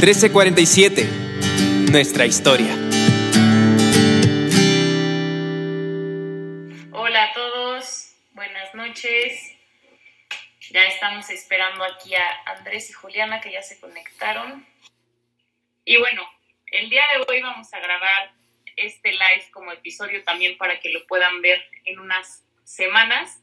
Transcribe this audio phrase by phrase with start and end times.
[0.00, 1.04] 1347.
[1.92, 2.72] Nuestra historia.
[6.90, 9.58] Hola a todos, buenas noches.
[10.70, 14.66] Ya estamos esperando aquí a Andrés y Juliana que ya se conectaron.
[15.84, 16.26] Y bueno,
[16.72, 18.32] el día de hoy vamos a grabar
[18.76, 23.42] este live como episodio también para que lo puedan ver en unas semanas.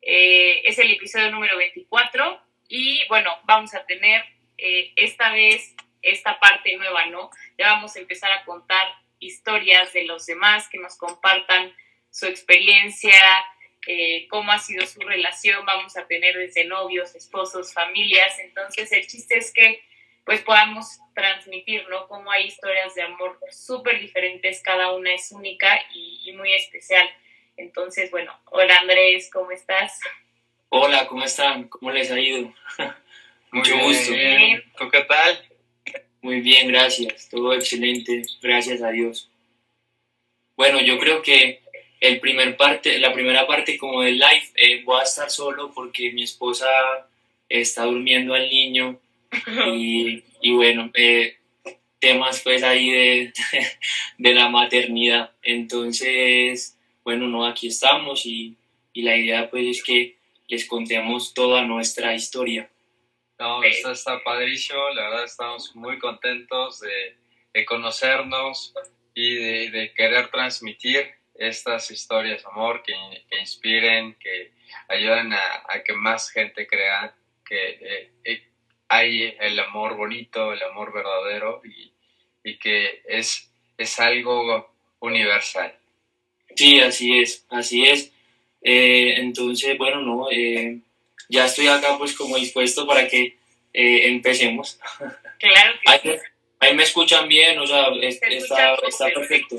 [0.00, 4.24] Eh, es el episodio número 24 y bueno, vamos a tener
[4.56, 7.30] eh, esta vez esta parte nueva, ¿no?
[7.58, 8.86] Ya vamos a empezar a contar
[9.18, 11.74] historias de los demás, que nos compartan
[12.10, 13.14] su experiencia,
[13.86, 19.06] eh, cómo ha sido su relación, vamos a tener desde novios, esposos, familias, entonces el
[19.06, 19.82] chiste es que
[20.24, 22.08] pues podamos transmitir, ¿no?
[22.08, 27.06] Cómo hay historias de amor súper diferentes, cada una es única y, muy especial.
[27.58, 30.00] Entonces, bueno, hola Andrés, ¿cómo estás?
[30.70, 31.68] Hola, ¿cómo están?
[31.68, 32.52] ¿Cómo les ha ido?
[33.52, 34.12] Mucho gusto.
[34.78, 35.53] ¿Tú qué tal?
[36.24, 37.28] Muy bien, gracias.
[37.28, 39.28] Todo excelente, gracias a Dios.
[40.56, 41.60] Bueno, yo creo que
[42.00, 46.12] el primer parte, la primera parte como del live, eh, voy a estar solo porque
[46.12, 46.66] mi esposa
[47.46, 48.98] está durmiendo al niño
[49.76, 51.36] y, bueno, eh,
[51.98, 53.32] temas pues ahí de,
[54.16, 55.30] de, la maternidad.
[55.42, 58.54] Entonces, bueno, no, aquí estamos y,
[58.94, 60.16] y la idea pues es que
[60.48, 62.70] les contemos toda nuestra historia.
[63.44, 67.14] No, esto está padrísimo, la verdad estamos muy contentos de,
[67.52, 68.72] de conocernos
[69.12, 72.94] y de, de, querer transmitir estas historias, amor, que,
[73.28, 74.52] que inspiren, que
[74.88, 77.14] ayuden a, a, que más gente crea
[77.46, 78.48] que eh, eh,
[78.88, 81.92] hay el amor bonito, el amor verdadero y,
[82.44, 85.76] y, que es, es algo universal.
[86.56, 88.10] Sí, así es, así es.
[88.62, 90.28] Eh, entonces, bueno, no,
[91.28, 93.38] ya estoy acá pues como dispuesto para que
[93.72, 94.78] eh, empecemos.
[95.38, 96.20] Claro que
[96.60, 99.56] ahí, me escuchan bien, o sea, está, está, perfecto.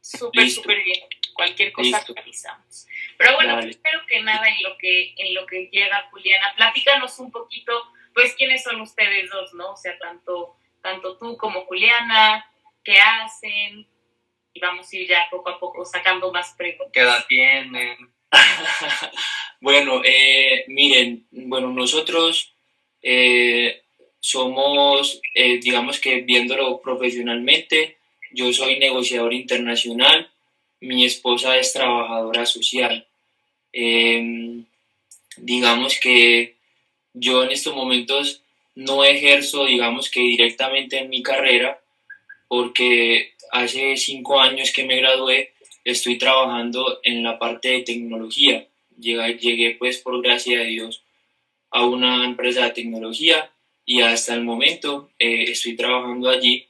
[0.00, 1.00] Súper, súper bien.
[1.34, 2.86] Cualquier cosa actualizamos.
[3.18, 7.30] Pero bueno, espero que nada, en lo que, en lo que llega Juliana, platícanos un
[7.30, 7.72] poquito,
[8.14, 9.72] pues, quiénes son ustedes dos, ¿no?
[9.72, 12.46] O sea, tanto, tanto tú como Juliana,
[12.84, 13.86] qué hacen,
[14.54, 16.92] y vamos a ir ya poco a poco sacando más preguntas.
[16.92, 18.14] ¿Qué edad tienen?
[19.60, 22.52] bueno, eh, miren, bueno, nosotros
[23.02, 23.82] eh,
[24.20, 27.96] somos, eh, digamos que viéndolo profesionalmente,
[28.32, 30.28] yo soy negociador internacional,
[30.80, 33.06] mi esposa es trabajadora social.
[33.72, 34.64] Em,
[35.36, 36.54] digamos que
[37.14, 38.42] yo en estos momentos
[38.74, 41.80] no ejerzo, digamos que directamente en mi carrera,
[42.48, 45.52] porque hace cinco años que me gradué,
[45.84, 48.66] estoy trabajando en la parte de tecnología.
[48.98, 51.02] Llegué, llegué pues por gracia de Dios
[51.70, 53.50] a una empresa de tecnología
[53.84, 56.66] y hasta el momento eh, estoy trabajando allí.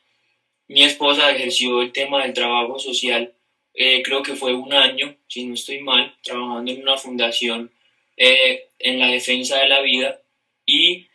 [0.68, 3.34] Mi esposa ejerció el tema del trabajo social,
[3.74, 7.70] eh, creo que fue un año, si no estoy mal, trabajando en una fundación
[8.16, 10.20] eh, en la defensa de la vida
[10.64, 11.06] y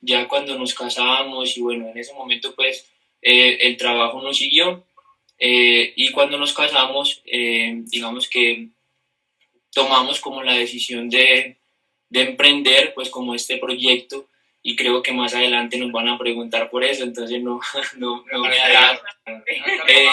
[0.00, 2.90] ya cuando nos casamos y bueno, en ese momento pues
[3.20, 4.86] el trabajo nos siguió
[5.38, 8.70] y cuando nos casamos, digamos que
[9.76, 11.58] tomamos como la decisión de,
[12.08, 14.26] de emprender pues como este proyecto
[14.62, 17.60] y creo que más adelante nos van a preguntar por eso, entonces no,
[17.98, 18.98] no, no me da...
[19.26, 20.08] Eh,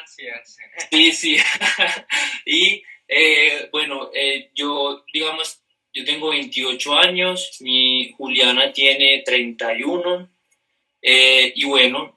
[0.00, 0.58] ansias.
[0.90, 1.36] Sí, sí.
[2.44, 5.62] y eh, bueno, eh, yo digamos,
[5.94, 10.30] yo tengo 28 años, mi Juliana tiene 31
[11.00, 12.14] y bueno,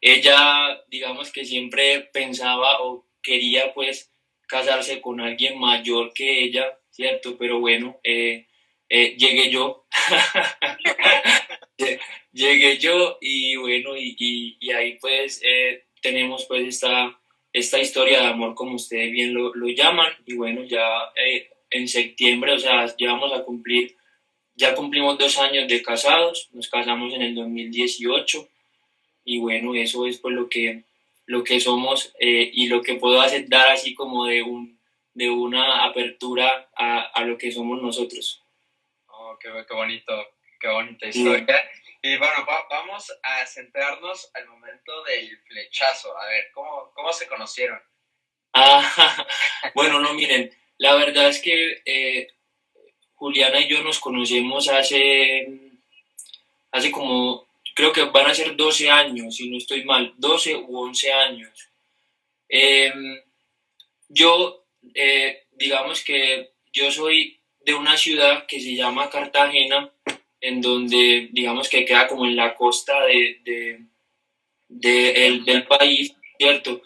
[0.00, 4.13] ella digamos que siempre pensaba o quería pues
[4.46, 7.36] casarse con alguien mayor que ella, ¿cierto?
[7.38, 8.46] Pero bueno, eh,
[8.88, 9.86] eh, llegué yo.
[12.32, 17.18] llegué yo y bueno, y, y, ahí pues eh, tenemos pues esta,
[17.52, 20.84] esta historia de amor como ustedes bien lo, lo llaman y bueno, ya
[21.70, 23.96] en septiembre, o sea, ya vamos a cumplir,
[24.54, 28.48] ya cumplimos dos años de casados, nos casamos en el 2018
[29.24, 30.84] y bueno, eso es pues lo que,
[31.26, 34.74] lo que somos y lo que puedo hacer, dar así como de un
[35.14, 38.42] de una apertura a, a lo que somos nosotros.
[39.06, 40.12] Oh, qué, qué bonito,
[40.60, 41.70] qué bonita historia.
[42.02, 46.16] Y bueno, vamos a centrarnos al momento del flechazo.
[46.18, 47.80] A ver, ¿cómo, cómo se conocieron?
[48.52, 49.26] Ah,
[49.74, 52.28] bueno, no, miren, la verdad es que eh,
[53.14, 55.48] Juliana y yo nos conocemos hace,
[56.72, 57.43] hace como,
[57.74, 61.68] creo que van a ser 12 años, si no estoy mal, 12 u 11 años.
[62.48, 63.20] Em,
[64.08, 69.92] yo eh, digamos que yo soy de una ciudad que se llama Cartagena,
[70.40, 73.80] en donde digamos que queda como en la costa de,
[74.68, 76.82] del país, ¿cierto?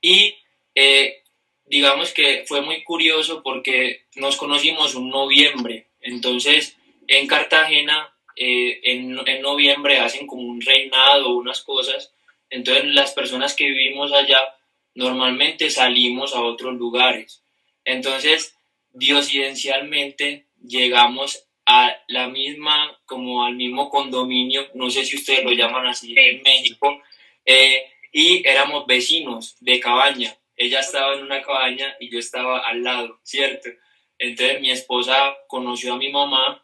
[0.00, 0.34] Y
[0.74, 1.22] eh,
[1.66, 6.76] digamos que fue muy curioso porque nos conocimos un noviembre, entonces
[7.06, 12.12] en Cartagena eh, en, en, noviembre hacen como un reinado, unas cosas,
[12.50, 14.40] entonces las personas que vivimos allá
[14.94, 17.44] normalmente salimos a otros lugares,
[17.84, 18.56] entonces
[18.92, 25.86] diosidencialmente llegamos a la misma, como al mismo condominio, no sé si ustedes lo llaman
[25.86, 27.00] así en México,
[27.44, 30.36] eh, y éramos vecinos de cabaña.
[30.56, 33.70] Ella estaba en una cabaña y yo estaba al lado, ¿cierto?
[34.18, 36.63] Entonces mi esposa conoció a mi mamá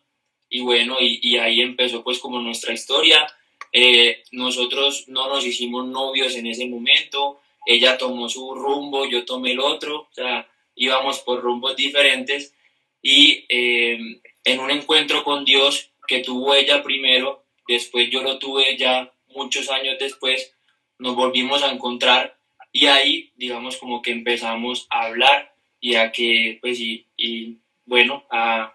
[0.50, 3.24] y bueno, y, ahí empezó pues como nuestra historia.
[3.72, 9.52] Eh, nosotros no nos hicimos novios en ese momento, ella tomó su rumbo, yo tomé
[9.52, 12.52] el otro, o sea, íbamos por rumbos diferentes.
[13.00, 18.76] Y eh, en un encuentro con Dios que tuvo ella primero, después yo lo tuve
[18.76, 20.52] ya muchos años después,
[20.98, 22.36] nos volvimos a encontrar.
[22.72, 28.24] Y ahí, digamos, como que empezamos a hablar y a que, pues, y, y bueno,
[28.30, 28.74] a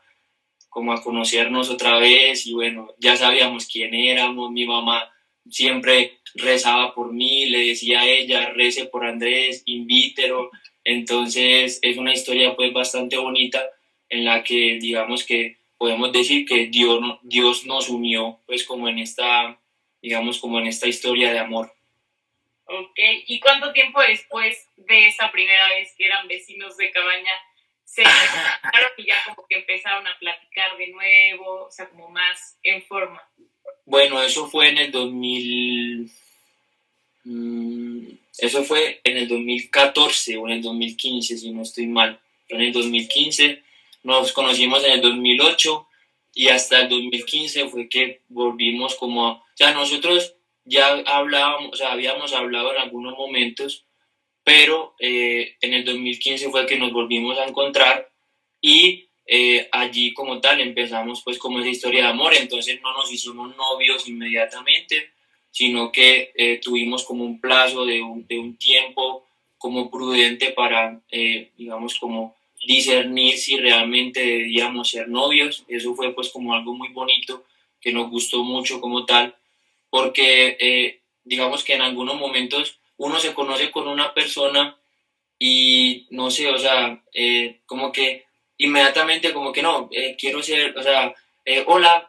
[0.75, 5.09] como a conocernos otra vez y bueno, ya sabíamos quién éramos, mi mamá
[5.49, 10.51] siempre rezaba por mí, le decía a ella, rece por Andrés, invítelo,
[10.83, 13.63] entonces es una historia pues bastante bonita
[14.09, 18.99] en la que digamos que podemos decir que Dios, Dios nos unió pues como en
[18.99, 19.57] esta,
[20.01, 21.71] digamos como en esta historia de amor.
[22.65, 27.31] Ok, ¿y cuánto tiempo después de esa primera vez que eran vecinos de cabaña
[27.95, 28.03] se
[28.97, 33.21] y ya como que empezaron a platicar de nuevo, o sea, como más en forma?
[33.85, 36.11] Bueno, eso fue en el 2000,
[37.23, 38.07] mm,
[38.39, 42.19] eso fue en el 2014 o en el 2015, si no estoy mal.
[42.49, 43.63] En el 2015
[44.03, 45.87] nos conocimos en el 2008
[46.33, 51.93] y hasta el 2015 fue que volvimos como, o sea, nosotros ya hablábamos, o sea,
[51.93, 53.85] habíamos hablado en algunos momentos,
[54.45, 58.09] pero eh, en el 2015 fue que nos volvimos a encontrar
[58.61, 63.11] y eh, allí como tal empezamos pues como esa historia de amor, entonces no nos
[63.11, 65.09] hicimos novios inmediatamente,
[65.51, 69.25] sino que eh, tuvimos como un plazo de un, de un tiempo
[69.57, 71.01] como prudente para,
[71.57, 72.35] digamos, como
[72.67, 75.63] discernir si realmente debíamos ser novios.
[75.67, 77.45] Eso fue pues como algo muy bonito
[77.81, 79.35] que nos gustó mucho como tal
[79.95, 84.77] porque eh, digamos que en algunos momentos uno se conoce con una persona
[85.37, 88.25] y no sé, o sea, eh, como que
[88.57, 91.13] inmediatamente como que no, eh, quiero ser, o sea,
[91.67, 92.07] hola,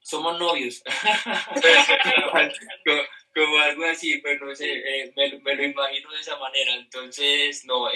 [0.00, 0.82] somos novios.
[3.34, 6.74] como, algo así, pues no sé, me, me, lo imagino de esa manera.
[6.74, 7.88] Entonces, no,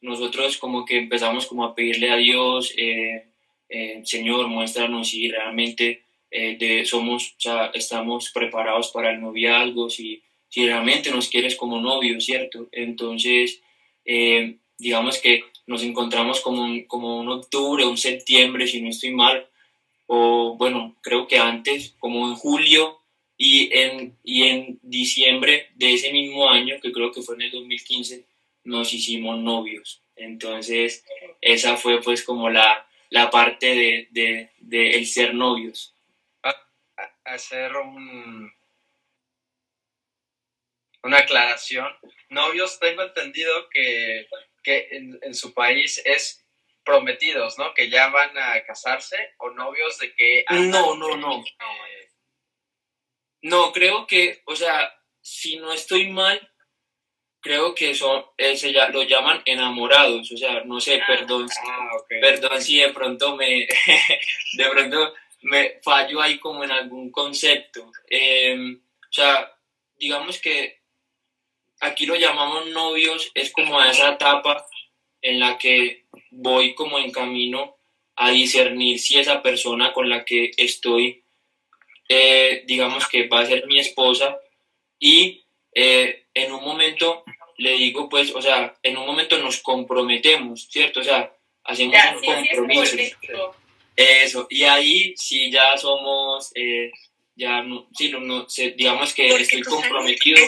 [0.00, 2.74] nosotros como que empezamos como a pedirle a Dios,
[4.04, 6.02] Señor, muéstranos si realmente
[6.34, 11.80] eh, de, somos, o estamos preparados para el noviazgo, si, si realmente nos quieres como
[11.80, 12.68] novio, ¿cierto?
[12.72, 13.62] Entonces,
[14.04, 19.12] eh, digamos que nos encontramos como un, como un octubre, un septiembre, si no estoy
[19.12, 19.48] mal,
[20.06, 22.98] o bueno, creo que antes, como en julio
[23.38, 27.50] y en, y en diciembre de ese mismo año, que creo que fue en el
[27.52, 28.26] 2015,
[28.64, 30.02] nos hicimos novios.
[30.16, 31.02] Entonces,
[31.40, 35.94] esa fue pues como la, la parte de, de, de el ser novios
[37.24, 38.52] hacer un,
[41.02, 41.88] una aclaración.
[42.28, 44.26] Novios, tengo entendido que,
[44.62, 46.46] que en, su país es
[46.84, 47.74] prometidos, ¿no?
[47.74, 50.44] Que ya van a casarse o novios de que...
[50.50, 51.44] No, no, no.
[53.42, 56.52] No, creo que, o sea, si no estoy mal,
[57.40, 61.90] creo que son, ese ya, lo llaman enamorados, o sea, no sé, ah, perdón, ah,
[62.08, 63.66] perdón si de pronto me,
[64.52, 67.90] de pronto me fallo ahí como en algún concepto.
[68.08, 69.52] Em, o sea,
[69.96, 70.81] digamos que
[71.82, 74.66] aquí lo llamamos novios, es como a esa etapa
[75.20, 77.76] en la que voy como en camino
[78.16, 81.24] a discernir si esa persona con la que estoy,
[82.08, 84.38] eh, digamos que va a ser mi esposa
[84.98, 87.24] y eh, en un momento
[87.58, 91.00] le digo pues, o sea, en un momento nos comprometemos, ¿cierto?
[91.00, 91.34] O sea,
[91.64, 92.96] hacemos un compromiso.
[93.94, 96.90] Eso, y ahí sí ya somos, eh,
[97.34, 98.46] ya no, sí, no,
[98.76, 100.40] digamos que estoy comprometido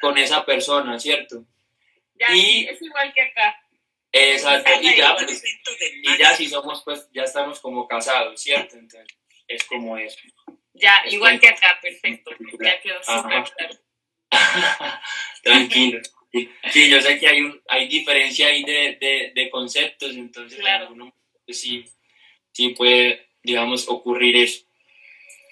[0.00, 1.44] con esa persona, ¿cierto?
[2.14, 3.56] Ya, y, es igual que acá.
[4.12, 5.42] Exacto, y ya, pues,
[6.02, 8.76] y ya si somos, pues, ya estamos como casados, ¿cierto?
[8.76, 9.06] Entonces,
[9.46, 10.18] es como eso.
[10.74, 13.44] Ya, igual que acá, perfecto, ya quedó súper
[15.42, 16.00] Tranquilo.
[16.70, 20.94] Sí, yo sé que hay, un, hay diferencia ahí de, de, de conceptos, entonces, claro.
[21.44, 21.84] pues, sí
[22.52, 24.64] sí puede, digamos, ocurrir eso.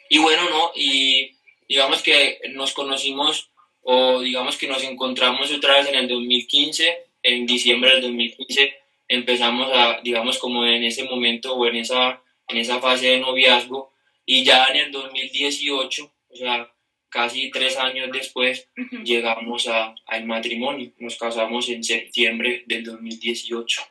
[0.09, 1.37] Y bueno, no, y
[1.69, 3.51] digamos que nos conocimos
[3.83, 8.75] o digamos que nos encontramos otra vez en el 2015, en diciembre del 2015
[9.09, 13.93] empezamos a, digamos como en ese momento o en esa, en esa fase de noviazgo
[14.25, 16.71] y ya en el 2018, o sea,
[17.09, 18.69] casi tres años después,
[19.03, 20.93] llegamos a, al matrimonio.
[20.99, 23.83] Nos casamos en septiembre del 2018.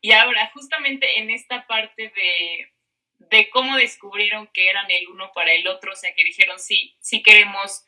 [0.00, 2.72] Y ahora, justamente en esta parte de,
[3.18, 6.96] de cómo descubrieron que eran el uno para el otro, o sea, que dijeron, sí,
[7.00, 7.84] sí queremos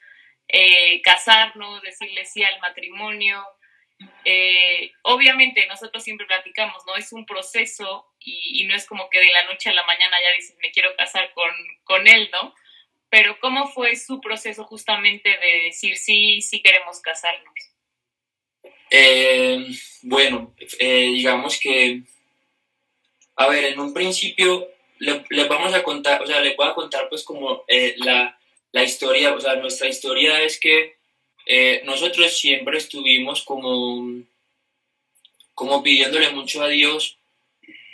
[0.48, 3.44] eh, casarnos, decirle sí al matrimonio.
[4.24, 6.96] Eh, obviamente nosotros siempre platicamos, ¿no?
[6.96, 10.36] Es un proceso y, no es como que de la noche a la mañana ya
[10.36, 11.50] dices, me quiero casar con,
[11.84, 12.54] con él, ¿no?
[13.08, 17.54] Pero ¿cómo fue su proceso justamente de decir, sí, sí queremos casarnos?
[18.90, 19.66] Eh,
[20.02, 22.02] bueno, digamos que,
[23.36, 24.68] a ver, en un principio
[25.00, 28.38] les vamos a contar, o sea, les voy a contar pues como eh, la,
[28.72, 30.96] la, historia, o sea, nuestra historia es que
[31.46, 34.22] eh, nosotros siempre estuvimos como,
[35.54, 37.16] como pidiéndole mucho a Dios,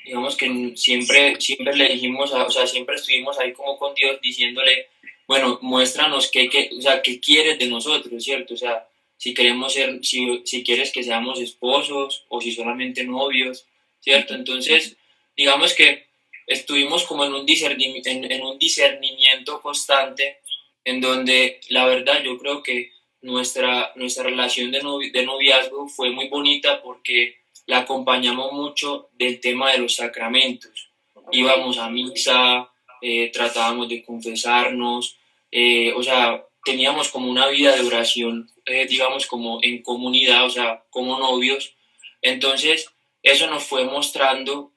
[0.04, 4.88] digamos que siempre, siempre le dijimos, o sea, siempre estuvimos ahí como con Dios diciéndole,
[5.28, 8.54] bueno, muéstranos qué, qué, o sea, qué quieres de nosotros, ¿cierto?
[8.54, 13.66] O sea, si queremos ser, si, si quieres que seamos esposos o si solamente novios,
[14.00, 14.34] ¿cierto?
[14.34, 14.96] Entonces,
[15.36, 16.05] digamos que
[16.46, 20.38] estuvimos como en un, discernimiento, en, un discernimiento constante
[20.84, 24.80] en donde la verdad yo creo que nuestra, nuestra relación de,
[25.12, 30.90] de noviazgo fue muy bonita porque la acompañamos mucho del tema de los sacramentos.
[31.32, 32.70] Íbamos a misa,
[33.02, 35.16] eh, tratábamos de confesarnos,
[35.50, 40.50] eh, o sea, teníamos como una vida de oración, eh, digamos, como en comunidad, o
[40.50, 41.74] sea, como novios.
[42.22, 42.90] Entonces,
[43.22, 44.72] eso nos fue mostrando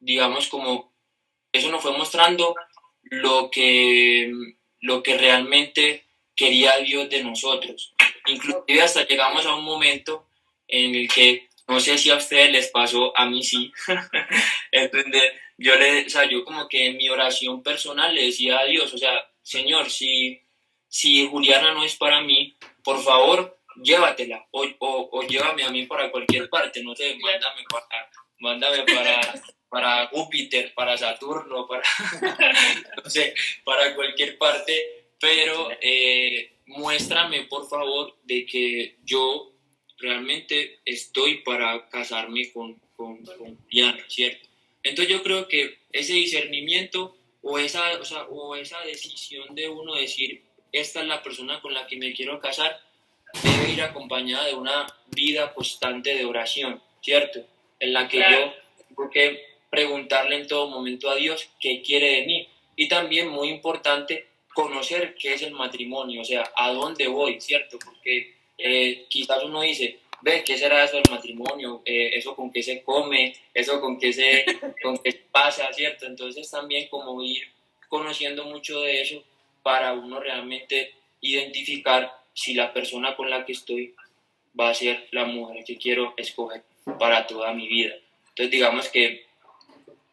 [0.00, 0.92] digamos, como
[1.52, 2.54] eso nos fue mostrando
[3.02, 4.32] lo que,
[4.80, 6.04] lo que realmente
[6.34, 7.94] quería Dios de nosotros.
[8.26, 10.26] Inclusive hasta llegamos a un momento
[10.68, 13.72] en el que, no sé si a ustedes les pasó, a mí sí,
[14.72, 18.64] entender, yo le, o sea, yo como que en mi oración personal le decía a
[18.64, 20.40] Dios, o sea, Señor, si,
[20.88, 25.86] si Juliana no es para mí, por favor, llévatela o, o, o llévame a mí
[25.86, 29.20] para cualquier parte, no sé, mándame para, mándame para,
[29.70, 31.82] para Júpiter, para Saturno, para,
[33.04, 33.34] no sé,
[33.64, 39.52] para cualquier parte, pero eh, muéstrame por favor de que yo
[39.98, 43.22] realmente estoy para casarme con, con,
[43.70, 44.48] Diana, ¿cierto?
[44.82, 49.94] Entonces yo creo que ese discernimiento o esa, o, sea, o esa decisión de uno
[49.94, 52.80] decir, esta es la persona con la que me quiero casar,
[53.42, 57.46] debe ir acompañada de una vida constante de oración, ¿cierto?
[57.78, 58.54] En la que yo
[58.88, 62.48] tengo que preguntarle en todo momento a Dios qué quiere de mí.
[62.76, 67.78] Y también muy importante conocer qué es el matrimonio, o sea, a dónde voy, ¿cierto?
[67.82, 71.82] Porque eh, quizás uno dice, ve, ¿qué será eso del matrimonio?
[71.84, 73.34] Eh, ¿Eso con qué se come?
[73.54, 74.44] ¿Eso con qué se,
[74.82, 76.06] con qué pasa, ¿cierto?
[76.06, 77.42] Entonces también como ir
[77.88, 79.22] conociendo mucho de eso
[79.62, 83.94] para uno realmente identificar si la persona con la que estoy
[84.58, 86.62] va a ser la mujer que quiero escoger
[86.98, 87.94] para toda mi vida.
[88.30, 89.26] Entonces digamos que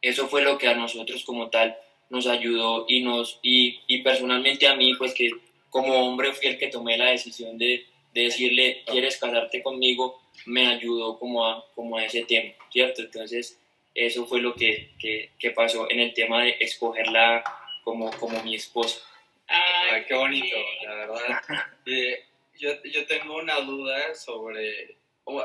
[0.01, 1.77] eso fue lo que a nosotros como tal
[2.10, 5.32] nos ayudó y nos y, y personalmente a mí pues que
[5.70, 10.68] como hombre fui el que tomé la decisión de, de decirle quieres casarte conmigo me
[10.68, 13.60] ayudó como a, como a ese tema cierto entonces
[13.98, 17.44] eso fue lo que, que, que pasó en el tema de escogerla
[17.84, 19.00] como, como mi esposa.
[19.48, 21.42] Ay, qué bonito la verdad.
[21.88, 22.25] Eh,
[22.60, 24.98] yo, yo tengo una duda sobre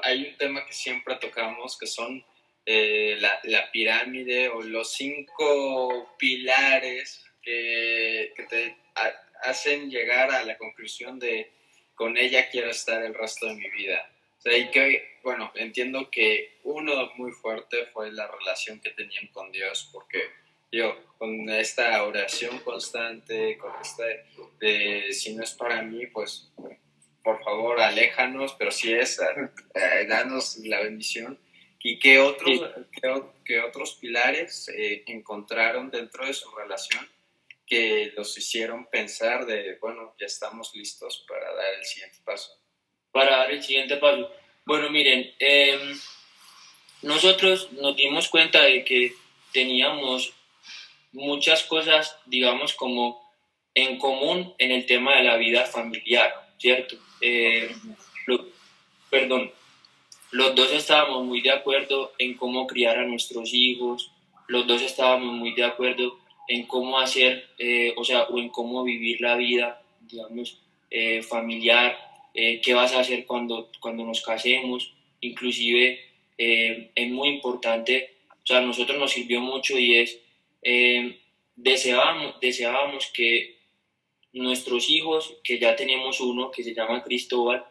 [0.03, 2.25] hay un tema que siempre tocamos que son
[2.65, 8.77] eh, la, la, pirámide o los cinco pilares que, te
[9.43, 11.51] hacen llegar a la conclusión de
[11.95, 14.09] con ella quiero estar el resto de mi vida.
[14.39, 19.27] O sea, y que, bueno, entiendo que uno muy fuerte fue la relación que tenían
[19.29, 20.31] con Dios, porque
[20.71, 24.25] yo, con esta oración constante, con este,
[24.59, 26.51] de si no es para mí, pues
[27.23, 31.39] por favor, aléjanos, pero si es, eh, danos la bendición
[31.85, 32.61] ¿Y qué otros,
[33.45, 37.09] qué, otros pilares eh, encontraron dentro de su relación
[37.67, 42.57] que los hicieron pensar de, bueno, ya estamos listos para dar el siguiente paso?
[43.11, 44.31] Para dar el siguiente paso.
[44.65, 45.99] Bueno, miren, em,
[47.03, 49.15] nosotros nos dimos cuenta de que
[49.53, 50.33] teníamos
[51.11, 53.21] muchas cosas, digamos, como
[53.75, 56.97] en común en el tema de la vida familiar, ¿cierto?
[57.21, 57.75] Eh,
[59.11, 59.53] perdón,
[60.33, 64.11] los dos estábamos muy de acuerdo en cómo criar a nuestros hijos,
[64.49, 68.83] los dos estábamos muy de acuerdo en cómo hacer, eh, o sea, o en cómo
[68.83, 70.59] vivir la vida, digamos,
[70.91, 71.99] eh, familiar,
[72.33, 76.01] eh, qué vas a hacer cuando, cuando nos casemos, inclusive
[76.39, 80.19] es muy importante, o sea, a nosotros nos sirvió mucho y es,
[81.55, 83.59] deseábamos, deseábamos que
[84.33, 87.65] nuestros hijos, que ya tenemos uno que se llama Cristóbal,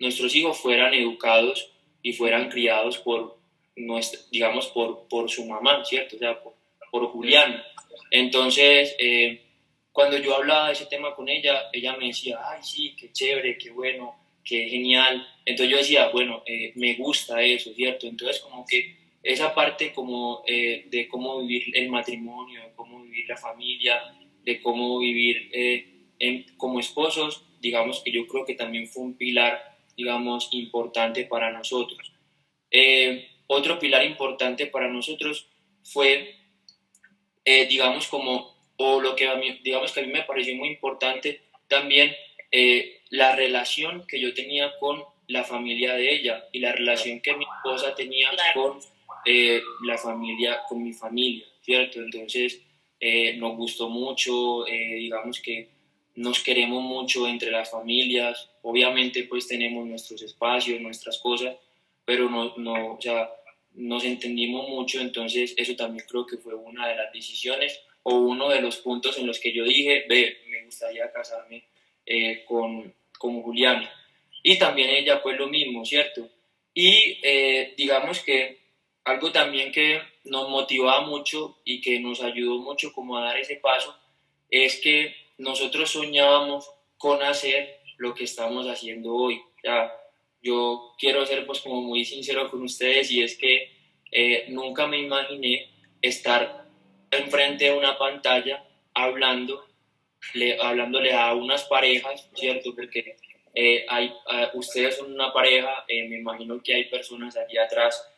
[0.00, 1.70] nuestros hijos fueran educados
[2.06, 3.36] y fueran criados por,
[3.74, 6.14] nuestra, digamos, por, por su mamá, ¿cierto?
[6.14, 6.54] O sea, por,
[6.88, 7.60] por Julián.
[8.12, 9.42] Entonces, eh,
[9.90, 13.58] cuando yo hablaba de ese tema con ella, ella me decía, ay, sí, qué chévere,
[13.58, 15.26] qué bueno, qué genial.
[15.44, 18.06] Entonces yo decía, bueno, eh, me gusta eso, ¿cierto?
[18.06, 18.94] Entonces como que
[19.24, 24.00] esa parte como eh, de cómo vivir el matrimonio, de cómo vivir la familia,
[24.44, 25.50] de cómo vivir
[26.56, 32.12] como esposos, digamos que yo creo que también fue un pilar, digamos, importante para nosotros.
[33.48, 35.48] otro pilar importante para nosotros
[35.84, 36.36] fue
[37.48, 40.68] eh, digamos, como, o lo que a mí, digamos que a mí me pareció muy
[40.70, 42.12] importante también,
[42.50, 47.36] eh, la relación que yo tenía con la familia de ella y la relación que
[47.36, 48.80] mi esposa tenía con
[49.24, 52.00] eh, la familia, con mi familia, ¿cierto?
[52.00, 52.62] Entonces,
[53.36, 55.68] nos gustó mucho, digamos que
[56.16, 61.56] nos queremos mucho entre las familias, obviamente pues tenemos nuestros espacios, nuestras cosas,
[62.04, 63.30] pero no, no o sea,
[63.74, 68.48] nos entendimos mucho, entonces eso también creo que fue una de las decisiones o uno
[68.48, 71.64] de los puntos en los que yo dije, ve, me gustaría casarme
[72.06, 73.90] eh, con, con Juliana.
[74.42, 76.30] Y también ella fue lo mismo, ¿cierto?
[76.72, 78.60] Y eh, digamos que
[79.04, 83.56] algo también que nos motivaba mucho y que nos ayudó mucho como a dar ese
[83.56, 83.96] paso
[84.50, 89.40] es que nosotros soñábamos con hacer lo que estamos haciendo hoy.
[89.68, 90.06] O
[90.42, 93.72] yo quiero ser pues como muy sincero con ustedes y es que
[94.12, 95.68] eh, nunca me imaginé
[96.00, 96.66] estar
[97.10, 98.64] enfrente de una pantalla
[98.94, 99.66] hablando,
[100.34, 102.74] le, hablándole a unas parejas, ¿cierto?
[102.74, 103.16] Porque
[103.54, 108.12] eh, hay, ah, ustedes son una pareja, eh, me imagino que hay personas allí atrás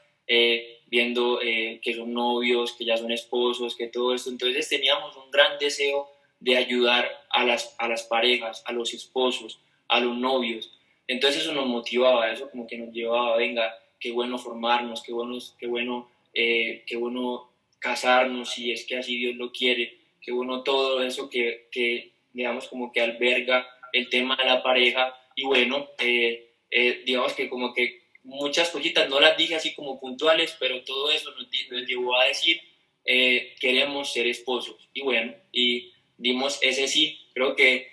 [0.91, 4.29] viendo que son novios, que ya son esposos, que todo esto.
[4.29, 6.07] Entonces teníamos un gran deseo
[6.41, 10.73] de ayudar a las, a las parejas, a los esposos, a los novios.
[11.07, 15.39] Entonces eso nos motivaba, eso como que nos llevaba, venga, qué bueno formarnos, qué bueno,
[15.59, 20.63] qué bueno, eh, qué bueno casarnos si es que así Dios lo quiere, qué bueno
[20.63, 25.89] todo eso que, que digamos como que alberga el tema de la pareja y bueno,
[25.99, 30.83] eh, eh, digamos que como que muchas cositas, no las dije así como puntuales, pero
[30.85, 32.61] todo eso nos, nos llevó a decir,
[33.59, 34.91] queremos ser esposos.
[34.93, 37.91] Y bueno, y dimos ese sí, creo que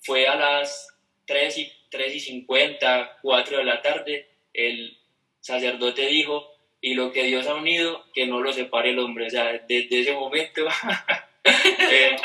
[0.00, 0.88] fue a las
[1.26, 4.98] 3 y 3 y 50, 4 de la tarde, el
[5.40, 9.26] sacerdote dijo, y lo que Dios ha unido, que no lo separe el hombre.
[9.26, 10.66] O sea, desde ese momento
[11.44, 12.16] eh,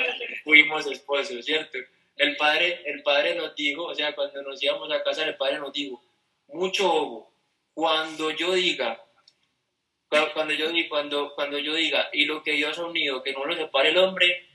[0.43, 1.77] fuimos esposos, ¿cierto?
[2.15, 5.59] El padre, el padre nos dijo, o sea, cuando nos íbamos a casar, el padre
[5.59, 6.01] nos dijo,
[6.47, 7.33] mucho ojo,
[7.73, 9.01] cuando yo diga,
[10.33, 13.55] cuando yo, cuando, cuando yo diga, y lo que Dios ha unido, que no lo
[13.55, 14.45] separe el hombre,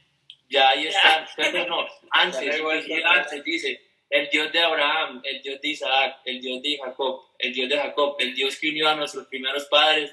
[0.48, 2.62] ya ahí está, pero no, antes,
[3.04, 7.52] antes dice, el Dios de Abraham, el Dios de Isaac, el Dios de Jacob, el
[7.52, 10.10] Dios de Jacob, el Dios que unió a nuestros primeros padres,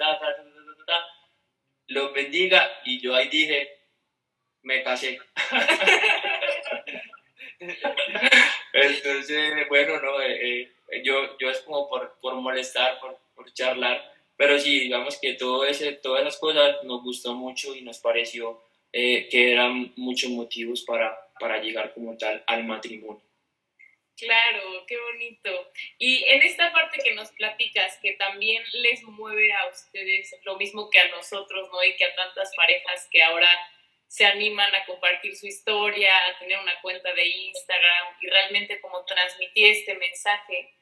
[1.88, 2.70] los bendiga.
[2.86, 3.70] Y yo ahí dije,
[4.64, 5.20] me casé.
[8.74, 10.72] Entonces, bueno, no, eh, eh,
[11.04, 14.04] yo, yo es como por, por molestar, por, por, charlar,
[14.36, 18.64] pero sí, digamos que todo ese, todas esas cosas nos gustó mucho y nos pareció
[18.94, 23.22] eh, que eran muchos motivos para, para llegar como tal al matrimonio.
[24.16, 25.72] Claro, qué bonito.
[25.98, 30.90] Y en esta parte que nos platicas, que también les mueve a ustedes lo mismo
[30.92, 31.84] que a nosotros, ¿no?
[31.84, 33.50] Y que a tantas parejas que ahora
[34.08, 39.04] se animan a compartir su historia, a tener una cuenta de Instagram y realmente como
[39.06, 40.76] transmitir este mensaje.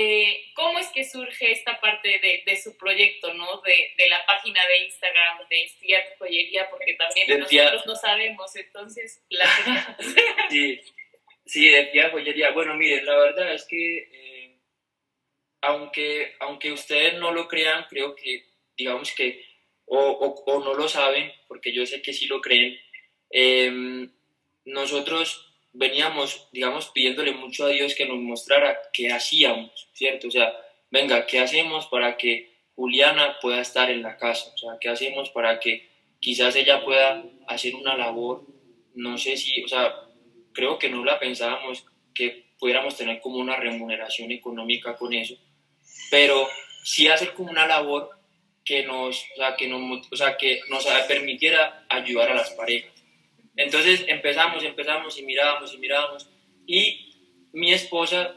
[0.00, 3.60] Eh, ¿Cómo es que surge esta parte de, su proyecto, ¿no?
[3.62, 9.44] De, la página de Instagram de Estudiar Joyería, porque también nosotros no sabemos, entonces, la
[10.50, 10.80] sí.
[11.44, 12.52] Sí, decía joyería.
[12.52, 14.60] Bueno, miren, la verdad es que eh,
[15.62, 18.44] aunque, aunque ustedes no lo crean, creo que,
[18.76, 19.44] digamos que,
[19.86, 19.98] o,
[20.46, 22.78] o, no lo saben, porque yo sé que sí lo creen,
[23.30, 24.12] em,
[24.64, 25.47] nosotros
[25.78, 30.26] veníamos, digamos, pidiéndole mucho a Dios que nos mostrara qué hacíamos, ¿cierto?
[30.26, 30.52] O sea,
[30.90, 34.50] venga, ¿qué hacemos para que Juliana pueda estar en la casa?
[34.54, 35.88] O sea, ¿qué hacemos para que
[36.18, 38.44] quizás ella pueda hacer una labor,
[38.94, 39.94] no sé si, o sea,
[40.52, 45.36] creo que no la pensábamos que pudiéramos tener como una remuneración económica con eso,
[46.10, 46.48] pero
[46.82, 48.10] sí hacer como una labor
[48.64, 52.97] que nos, o sea, que nos, o sea, que nos permitiera ayudar a las parejas.
[53.58, 56.30] Entonces empezamos, empezamos y mirábamos y mirábamos.
[56.66, 57.10] Y
[57.52, 58.34] mi esposa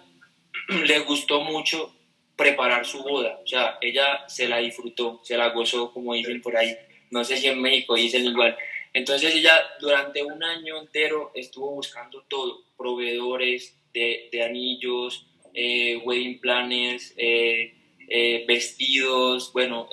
[0.86, 1.96] le gustó mucho
[2.36, 3.40] preparar su boda.
[3.44, 6.76] O sea, ella se la disfrutó, se la gozó, como dicen por ahí.
[7.12, 8.58] No sé si en México dicen igual.
[8.94, 16.40] Entonces ella durante un año entero estuvo buscando todo, proveedores de, de anillos, eh, wedding
[16.40, 17.76] planners, eh,
[18.10, 19.88] eh, vestidos, bueno,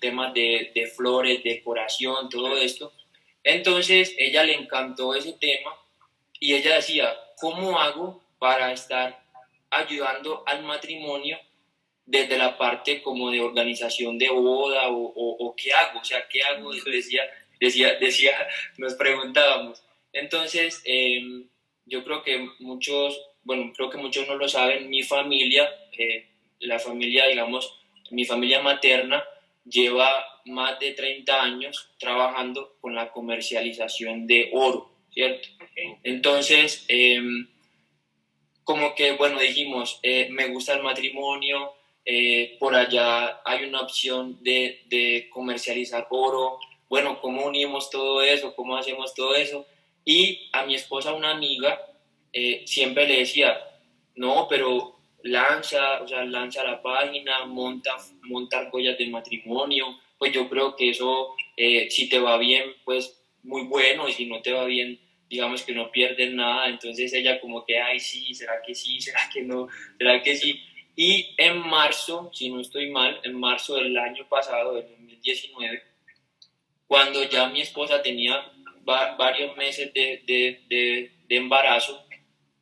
[0.00, 2.92] temas de, de flores, decoración, todo esto.
[3.46, 5.72] Entonces ella le encantó ese tema
[6.40, 9.22] y ella decía, ¿cómo hago para estar
[9.70, 11.38] ayudando al matrimonio
[12.04, 16.00] desde la parte como de organización de boda o, o, qué hago?
[16.00, 16.72] O sea, ¿qué hago?
[16.72, 17.22] Decía,
[17.60, 18.36] decía, decía,
[18.78, 19.80] nos preguntábamos.
[20.12, 21.48] Entonces, em,
[21.84, 26.26] yo creo que muchos, bueno, creo que muchos no lo saben, mi familia, eh,
[26.58, 27.78] la familia, digamos,
[28.10, 29.22] mi familia materna,
[29.64, 35.48] lleva más de 30 años trabajando con la comercialización de oro, ¿cierto?
[36.02, 37.48] Entonces, em,
[38.64, 44.42] como que, bueno, dijimos, eh, me gusta el matrimonio, eh, por allá hay una opción
[44.42, 48.54] de, de, comercializar oro, bueno, ¿cómo unimos todo eso?
[48.54, 49.66] ¿Cómo hacemos todo eso?
[50.04, 51.80] Y a mi esposa, una amiga,
[52.32, 53.58] eh, siempre le decía,
[54.14, 60.48] no, pero lanza, o sea, lanza la página, monta, monta argollas de matrimonio, pues yo
[60.48, 64.52] creo que eso, eh, si te va bien, pues muy bueno, y si no te
[64.52, 64.98] va bien,
[65.28, 69.00] digamos que no pierdes nada, entonces ella como que, ay, sí, ¿será que sí?
[69.00, 69.68] ¿Será que no?
[69.98, 70.60] ¿Será que sí?
[70.96, 75.82] Y en marzo, si no estoy mal, en marzo del año pasado, del 2019,
[76.86, 78.50] cuando ya mi esposa tenía
[78.84, 82.06] varios meses de, de, de, de embarazo,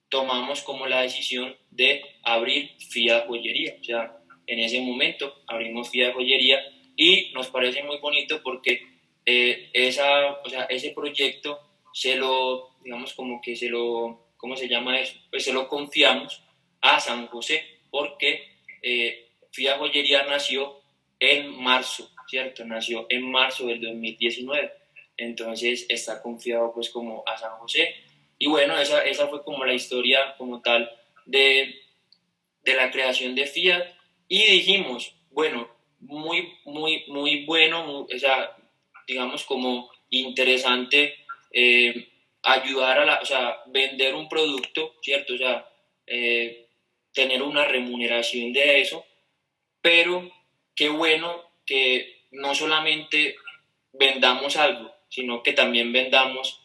[0.09, 3.77] tomamos como la decisión de abrir FIA Joyería.
[3.81, 6.61] O sea, en ese momento abrimos FIA Joyería
[6.97, 8.87] y nos parece muy bonito porque
[9.27, 11.61] eh, esa, o sea, ese proyecto
[11.93, 15.15] se lo, digamos como que se lo, ¿cómo se llama eso?
[15.31, 16.43] Pues se lo confiamos
[16.81, 20.81] a San José porque eh, FIA Joyería nació
[21.19, 22.65] en marzo, ¿cierto?
[22.65, 24.73] Nació en marzo del 2019.
[25.17, 27.95] Entonces está confiado pues como a San José
[28.39, 30.91] y bueno, esa, esa fue como la historia como tal
[31.25, 31.75] de,
[32.63, 33.87] de la creación de Fiat.
[34.29, 35.69] Y dijimos, bueno,
[36.05, 38.57] muy, muy, muy bueno, o sea,
[39.07, 41.15] digamos como interesante
[41.53, 42.09] eh,
[42.43, 45.35] ayudar a la, o sea, vender un producto, ¿cierto?
[45.35, 45.69] O sea,
[46.07, 46.67] eh,
[47.13, 49.05] tener una remuneración de eso,
[49.81, 50.31] pero
[50.75, 53.37] qué bueno que no solamente
[53.93, 56.61] vendamos algo, sino que también vendamos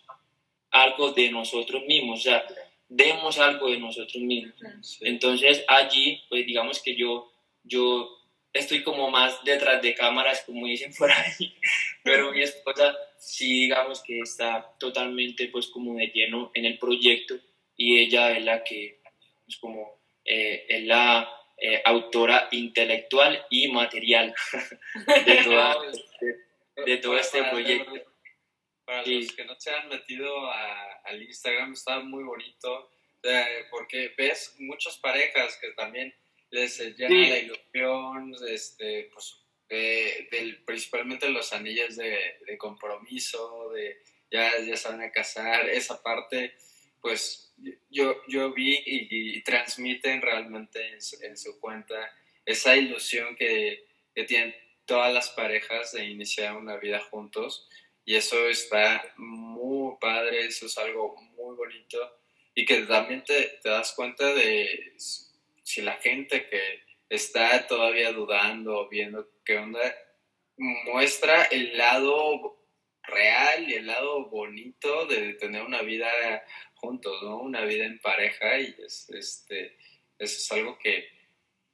[0.71, 2.45] algo de nosotros mismos, o sea,
[2.87, 4.55] demos algo de nosotros mismos.
[5.01, 7.31] Entonces allí, pues digamos que yo,
[7.63, 8.18] yo
[8.53, 11.55] estoy como más detrás de cámaras, como dicen por ahí,
[12.03, 17.35] pero mi esposa sí digamos que está totalmente pues como de lleno en el proyecto.
[17.75, 18.99] Y ella es la que,
[19.47, 24.33] es como, eh, es la eh, autora intelectual y material
[25.25, 26.35] de,
[26.85, 27.93] de todo este proyecto.
[28.83, 32.89] Para los que no se han metido al Instagram, está muy bonito,
[33.69, 36.13] porque ves muchas parejas que también
[36.51, 44.59] les llena la ilusión, este, pues, del, principalmente los anillos de, de, compromiso, de ya,
[44.59, 46.55] ya se van a casar, esa parte,
[47.01, 47.53] pues
[47.89, 52.11] yo, yo vi y, transmiten realmente en su, cuenta
[52.45, 57.67] esa ilusión que, que tienen todas las parejas de iniciar una vida juntos.
[58.05, 61.99] Y eso está muy padre, eso es algo muy bonito.
[62.55, 64.93] Y que también te, te das cuenta de
[65.69, 69.95] si la gente que está todavía dudando, viendo qué onda,
[70.57, 72.65] muestra el lado
[73.03, 76.09] real y el lado bonito de tener una vida
[76.73, 77.37] juntos, ¿no?
[77.37, 79.77] Una vida en pareja y es, este,
[80.17, 81.07] eso es algo que,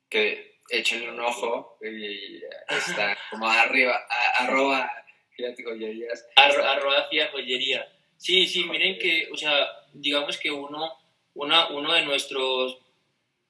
[0.09, 4.91] que échenle un ojo y está como arriba, arroba
[5.37, 6.27] Fiat Joyerías.
[6.35, 7.89] arroba Fiat Joyería.
[8.17, 9.55] Sí, sí, miren que, o sea,
[9.93, 10.91] digamos que uno,
[11.33, 12.84] una, uno de nuestros,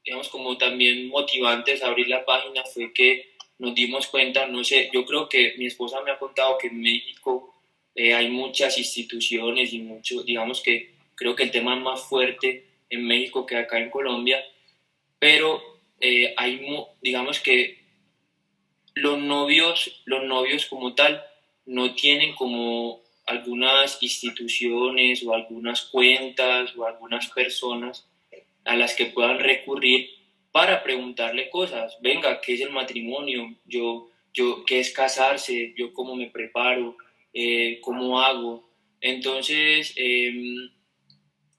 [0.06, 4.90] digamos, como también motivantes a abrir la página fue que nos dimos cuenta, no sé,
[4.94, 7.56] yo creo que mi esposa me ha contado que en México
[7.96, 12.68] eh, hay muchas instituciones y mucho, digamos que creo que el tema es más fuerte
[12.90, 14.44] en México que acá en Colombia,
[15.18, 15.62] pero
[16.00, 16.62] eh, hay,
[17.02, 17.80] digamos que
[18.94, 21.24] los novios, los novios como tal,
[21.66, 28.06] no tienen como algunas instituciones o algunas cuentas o algunas personas
[28.66, 30.10] a las que puedan recurrir
[30.52, 31.98] para preguntarle cosas.
[32.02, 33.56] Venga, ¿qué es el matrimonio?
[33.66, 35.74] Yo, yo, ¿Qué es casarse?
[35.78, 36.98] ¿Yo cómo me preparo?
[37.34, 38.70] Eh, ¿Cómo hago?
[39.02, 40.70] Entonces, em,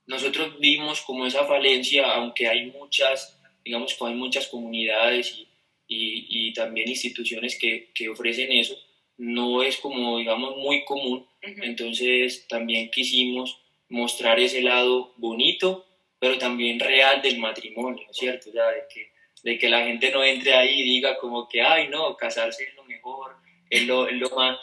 [0.07, 5.47] nosotros vimos como esa falencia, aunque hay muchas, digamos hay muchas comunidades
[5.89, 8.77] y, y, también instituciones que, que, ofrecen eso,
[9.19, 11.27] no es como, digamos, muy común.
[11.43, 15.86] Entonces, también quisimos mostrar ese lado bonito,
[16.19, 18.51] pero también real del matrimonio, ¿cierto?
[18.51, 21.63] O sea, de que, de que la gente no entre ahí y diga como que,
[21.63, 23.37] ay, no, casarse es lo mejor,
[23.71, 24.59] es lo, es lo más,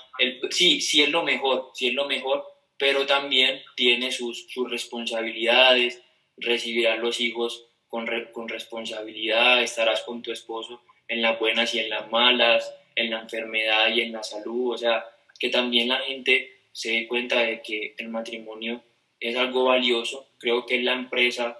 [0.49, 2.45] sí, sí es lo mejor, sí es lo mejor,
[2.77, 6.01] pero también tiene sus, sus responsabilidades,
[6.37, 11.89] recibirás los hijos con, con responsabilidad, estarás con tu esposo en las buenas y en
[11.89, 15.05] las malas, en la enfermedad y en la salud, o sea,
[15.39, 18.83] que también la gente se dé cuenta de que el matrimonio
[19.23, 21.57] es algo valioso, creo que es la empresa,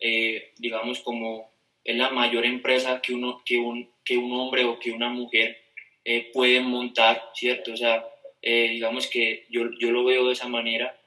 [0.00, 1.52] eh, digamos, como
[1.84, 5.60] es la mayor empresa que, uno, que, un, que un hombre o que una mujer
[6.04, 7.72] eh, puede montar, ¿cierto?
[7.72, 8.08] O sea,
[8.40, 10.98] eh, digamos que yo, yo, lo veo de esa manera,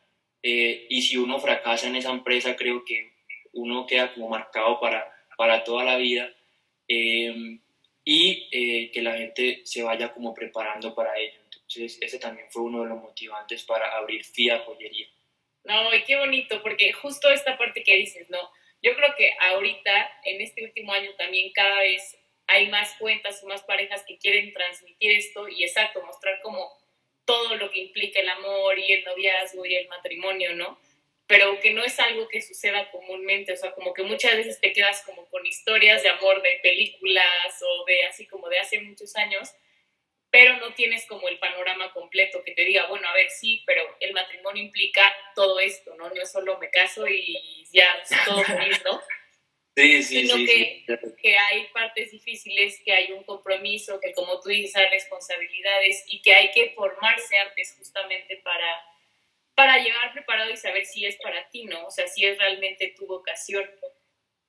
[0.43, 3.13] eh, y si uno fracasa en esa empresa, creo que
[3.53, 6.31] uno queda como marcado para, para toda la vida,
[6.87, 7.59] em,
[8.07, 11.39] y que la gente se vaya como preparando para ello.
[11.51, 15.07] Entonces, ese también fue uno de los motivantes para abrir FIA Joyería.
[15.65, 18.51] No, y qué bonito, porque justo esta parte que dices, ¿no?
[18.81, 23.47] Yo creo que ahorita, en este último año también cada vez hay más cuentas o
[23.47, 26.71] más parejas que quieren transmitir esto y exacto, mostrar como
[27.25, 30.79] todo lo que implica el amor y el noviazgo y el matrimonio, ¿no?
[31.25, 34.71] Pero que no es algo que suceda comúnmente, o sea, como que muchas veces te
[34.71, 39.15] quedas como con historias de amor de películas o de así como de hace muchos
[39.15, 39.49] años,
[40.35, 43.95] pero no tienes como el panorama completo que te diga, bueno, a ver, sí, pero
[44.01, 45.01] el matrimonio implica
[45.33, 46.09] todo esto, ¿no?
[46.09, 47.87] No es solo me caso y ya
[48.25, 49.01] todo feliz, ¿no?
[49.77, 50.85] Sí, sí, sino sí, que,
[51.21, 56.21] que, hay partes difíciles, que hay un compromiso, que como tú dices, hay responsabilidades y
[56.21, 58.83] que hay que formarse antes justamente para,
[59.53, 61.85] para llegar preparado y saber si es para ti, ¿no?
[61.85, 63.63] O sea, si es realmente tu vocación.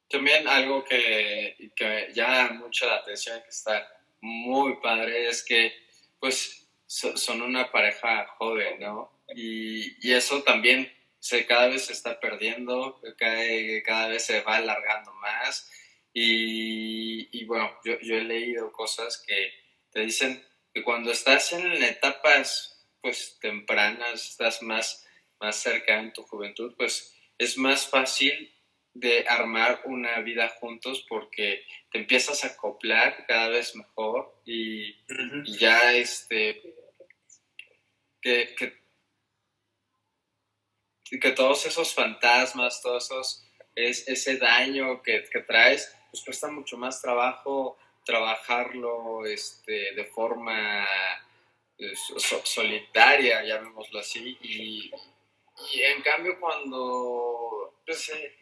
[0.09, 5.73] También algo que, que llama mucho la atención, que está muy padre, es que
[6.19, 9.11] pues son una pareja joven, ¿no?
[9.35, 13.43] Y, y eso también se, cada vez se está perdiendo, cada,
[13.85, 15.71] cada vez se va alargando más.
[16.13, 19.53] Y, y bueno, yo, yo, he leído cosas que
[19.91, 25.07] te dicen que cuando estás en etapas pues tempranas, estás más,
[25.41, 28.56] más cerca en tu juventud, pues es más fácil
[28.99, 34.97] de armar una vida juntos porque te empiezas a acoplar cada vez mejor y,
[35.45, 36.63] y ya este
[38.21, 38.87] que, que
[41.09, 46.77] que todos esos fantasmas, todos esos, es, ese daño que, que, traes, pues cuesta mucho
[46.77, 50.87] más trabajo trabajarlo este, de forma
[52.45, 54.91] solitaria, llamémoslo así, y,
[55.73, 58.37] y, en cambio cuando pues, eh,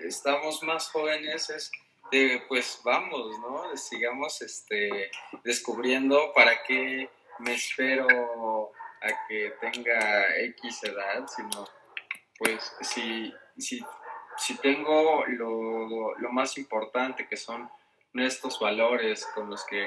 [0.00, 1.70] estamos más jóvenes es
[2.10, 3.76] de, pues vamos, ¿no?
[3.76, 5.10] Sigamos este,
[5.42, 11.66] descubriendo para qué me espero a que tenga X edad, sino
[12.38, 13.84] pues si, si,
[14.36, 17.68] si tengo lo, lo, más importante que son
[18.14, 19.86] estos valores con los que,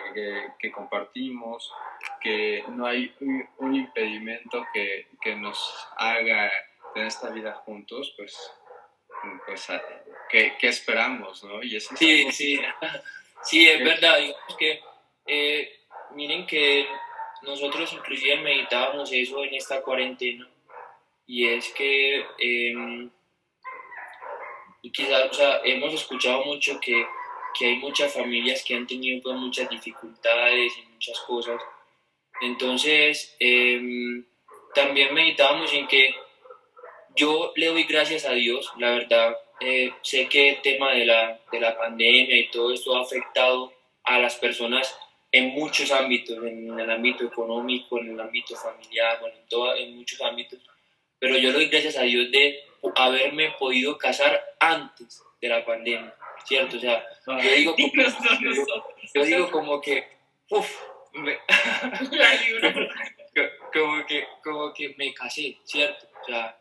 [0.60, 1.72] que, compartimos,
[2.22, 3.14] que no hay
[3.60, 6.52] un, impedimento que, que, nos haga
[6.94, 8.52] tener esta vida juntos, pues,
[9.46, 9.68] pues
[10.30, 11.44] ¿qué, qué esperamos?
[11.44, 11.62] ¿no?
[11.64, 12.60] Y eso sí, sí,
[13.44, 14.18] sí, es verdad.
[14.18, 14.80] Digamos que,
[15.26, 15.80] eh,
[16.16, 16.88] miren que
[17.42, 20.48] nosotros inclusive meditábamos eso en esta cuarentena
[21.32, 23.10] y es que eh,
[24.92, 27.06] quizás, o sea, hemos escuchado mucho que,
[27.58, 31.62] que, hay muchas familias que han tenido pues, muchas dificultades y muchas cosas.
[32.42, 34.26] Entonces, em,
[34.74, 36.16] también meditábamos en que
[37.16, 41.40] yo le doy gracias a Dios, la verdad, eh, sé que el tema de la,
[41.52, 44.98] de la pandemia y todo esto ha afectado a las personas
[45.32, 49.96] en muchos ámbitos, en el ámbito económico, en el ámbito familiar, bueno, en, todo, en
[49.96, 50.60] muchos ámbitos
[51.20, 52.64] pero yo le doy gracias a Dios de
[52.96, 56.78] haberme podido casar antes de la pandemia, ¿cierto?
[56.78, 57.92] O sea, yo digo como,
[59.14, 60.08] yo, digo como que,
[60.50, 60.82] uff,
[63.74, 66.08] como, que, como que me casé, ¿cierto?
[66.22, 66.58] O sea,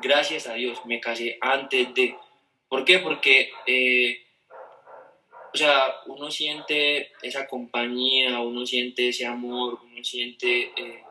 [0.00, 2.16] gracias a Dios, me casé antes de...
[2.68, 3.00] ¿Por qué?
[3.00, 4.22] Porque, eh,
[5.52, 11.02] o sea, uno siente esa compañía, uno siente ese amor, uno siente eh,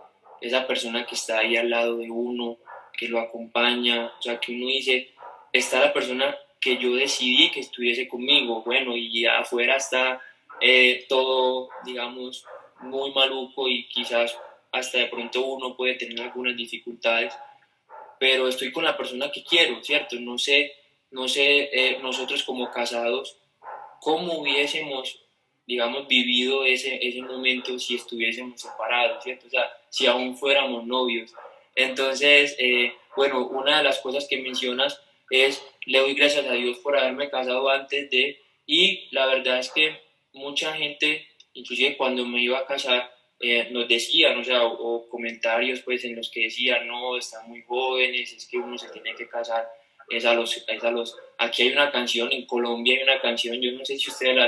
[0.41, 2.57] esa persona que está ahí al lado de uno,
[2.97, 5.11] que lo acompaña, o sea, que uno dice,
[5.53, 10.21] está la persona que yo decidí que estuviese conmigo, bueno, y afuera está
[10.59, 12.45] eh, todo, digamos,
[12.81, 14.37] muy maluco y quizás
[14.71, 17.33] hasta de pronto uno puede tener algunas dificultades,
[18.21, 20.15] pero estoy con la persona que quiero, ¿cierto?
[20.19, 20.75] No sé,
[21.09, 23.35] no sé eh, nosotros como casados,
[23.99, 25.23] cómo hubiésemos,
[25.65, 29.47] digamos, vivido ese, ese momento si estuviésemos separados, ¿cierto?
[29.47, 31.33] O sea, si aún fuéramos novios.
[31.73, 36.77] Entonces, eh, bueno, una de las cosas que mencionas es, le doy gracias a Dios
[36.77, 39.99] por haberme casado antes de, y la verdad es que
[40.33, 45.81] mucha gente, inclusive cuando me iba a casar, eh, nos decían, o sea, o, comentarios
[45.81, 49.27] pues en los que decían, no, están muy jóvenes, es que uno se tiene que
[49.27, 49.67] casar,
[50.09, 53.59] es a los, es a los, aquí hay una canción, en Colombia hay una canción,
[53.59, 54.47] yo no sé si ustedes la,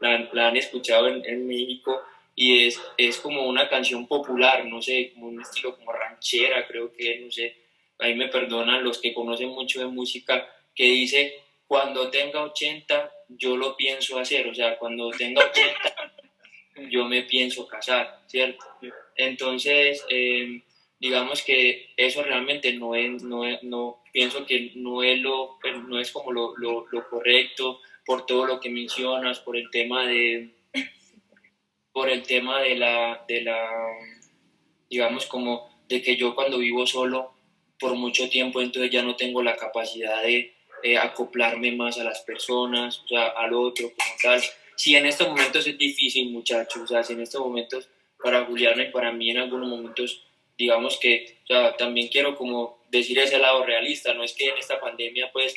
[0.00, 2.02] la, la han escuchado en, en, México,
[2.34, 6.92] y es, es como una canción popular, no sé, como un estilo como ranchera, creo
[6.92, 7.56] que, no sé,
[7.98, 13.56] ahí me perdonan los que conocen mucho de música, que dice, cuando tenga 80, yo
[13.56, 16.12] lo pienso hacer, o sea, cuando tenga 80,
[16.90, 18.64] yo me pienso casar, ¿cierto?
[19.16, 20.62] Entonces, em,
[20.98, 25.58] digamos que eso realmente no es, no, no pienso que no es, lo,
[25.88, 30.06] no es como lo, lo, lo, correcto por todo lo que mencionas, por el tema
[30.06, 30.54] de,
[31.92, 33.68] por el tema de la, de la,
[34.88, 37.32] digamos como de que yo cuando vivo solo
[37.78, 42.20] por mucho tiempo, entonces ya no tengo la capacidad de eh, acoplarme más a las
[42.20, 44.42] personas, o sea, al otro como tal
[44.76, 47.88] si en estos momentos es difícil, muchachos, o sea, si en estos momentos
[48.22, 50.22] para Juliana y para mí en algunos momentos,
[50.56, 54.58] digamos que, o sea, también quiero como decir ese lado realista, no es que en
[54.58, 55.54] esta pandemia pues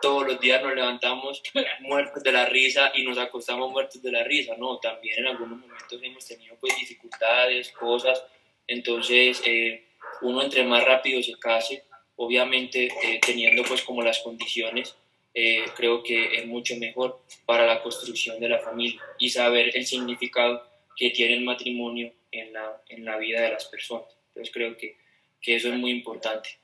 [0.00, 1.42] todos los días nos levantamos
[1.80, 5.58] muertos de la risa y nos acostamos muertos de la risa, no, también en algunos
[5.58, 8.22] momentos hemos tenido pues dificultades, cosas,
[8.66, 9.84] entonces eh,
[10.22, 11.84] uno entre más rápido se case,
[12.16, 14.94] obviamente eh, teniendo pues como las condiciones,
[15.40, 19.86] eh, creo que es mucho mejor para la construcción de la familia y saber el
[19.86, 24.08] significado que tiene el matrimonio en la, en la vida de las personas.
[24.30, 24.96] Entonces creo que,
[25.40, 26.58] que eso es muy importante.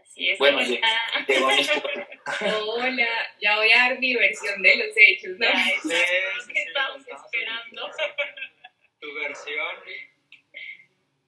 [0.00, 0.38] Así es.
[0.38, 0.60] Bueno,
[2.66, 3.08] Hola,
[3.40, 5.48] ya voy a dar mi versión de los hechos, ¿no?
[5.82, 7.90] Sí, sí, que estamos esperando.
[9.00, 9.76] Tu versión.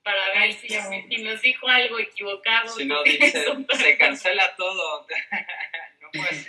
[0.03, 2.69] Para ver si, si, nos dijo algo equivocado.
[2.69, 5.05] Si no dice, se cancela todo.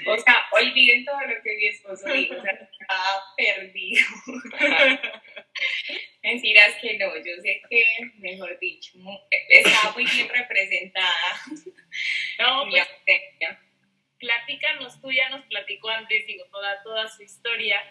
[0.06, 4.06] O sea, olviden todo lo que mi esposo dijo, o sea, estaba perdido.
[6.22, 7.84] Mentiras que no, yo sé que,
[8.18, 8.92] mejor dicho,
[9.48, 11.40] estaba muy bien representada.
[12.38, 12.88] No, pues,
[14.18, 17.82] platícanos, tú ya nos platicó antes, digo, toda, toda su historia,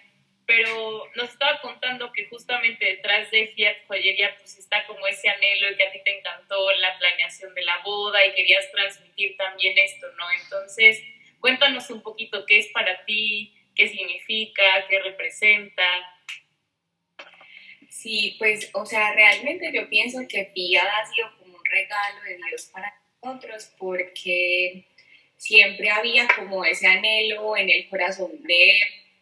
[0.46, 5.72] pero nos estaba contando que justamente detrás de Fiat Joyería pues está como ese anhelo
[5.72, 9.78] y que a ti te encantó la planeación de la boda y querías transmitir también
[9.78, 10.26] esto, ¿no?
[10.44, 11.02] Entonces,
[11.42, 15.84] Cuéntanos un poquito qué es para ti, qué significa, qué representa.
[17.90, 22.38] Sí, pues, o sea, realmente yo pienso que Fiat ha sido como un regalo de
[22.48, 24.86] Dios para nosotros porque
[25.36, 28.80] siempre había como ese anhelo en el corazón de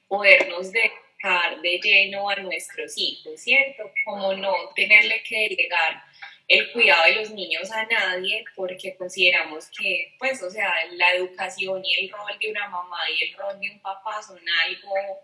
[0.07, 3.91] podernos dejar de lleno a nuestros hijos, ¿cierto?
[4.05, 6.03] Como no tenerle que delegar
[6.49, 11.85] el cuidado de los niños a nadie porque consideramos que, pues, o sea, la educación
[11.85, 15.21] y el rol de una mamá y el rol de un papá son algo,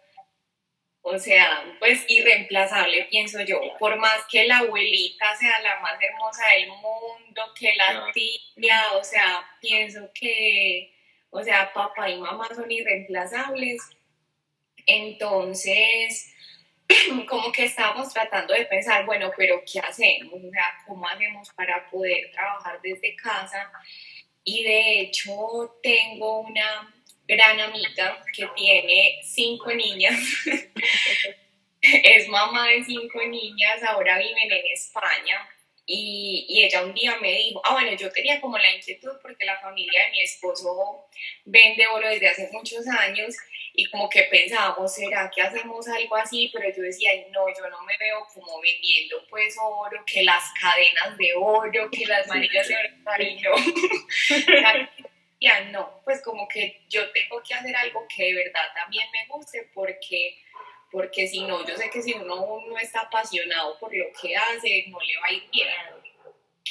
[1.01, 3.59] o sea, pues irreemplazable, pienso yo.
[3.79, 9.03] Por más que la abuelita sea la más hermosa del mundo, que la tía, o
[9.03, 10.93] sea, pienso que,
[11.31, 13.81] o sea, papá y mamá son irreemplazables.
[14.85, 16.34] Entonces,
[17.27, 20.33] como que estábamos tratando de pensar, bueno, pero ¿qué hacemos?
[20.33, 23.71] O sea, ¿cómo hacemos para poder trabajar desde casa?
[24.43, 26.93] Y de hecho tengo una
[27.27, 30.19] gran amiga que tiene cinco niñas,
[31.81, 35.49] es mamá de cinco niñas, ahora viven en España.
[35.87, 39.45] Y, y, ella un día me dijo, ah, bueno, yo tenía como la inquietud porque
[39.45, 41.07] la familia de mi esposo
[41.45, 43.35] vende oro desde hace muchos años
[43.77, 46.49] y como que pensábamos, ¿será que hacemos algo así?
[46.53, 51.17] Pero yo decía, no, yo no me veo como vendiendo pues oro, que las cadenas
[51.17, 52.89] de oro, que las manillas de oro,
[53.43, 53.55] no.
[55.41, 59.27] ya no, pues como que yo tengo que hacer algo que de verdad también me
[59.27, 60.37] guste porque
[60.91, 64.85] porque si no, yo sé que si uno no está apasionado por lo que hace,
[64.87, 65.67] no le va a ir bien.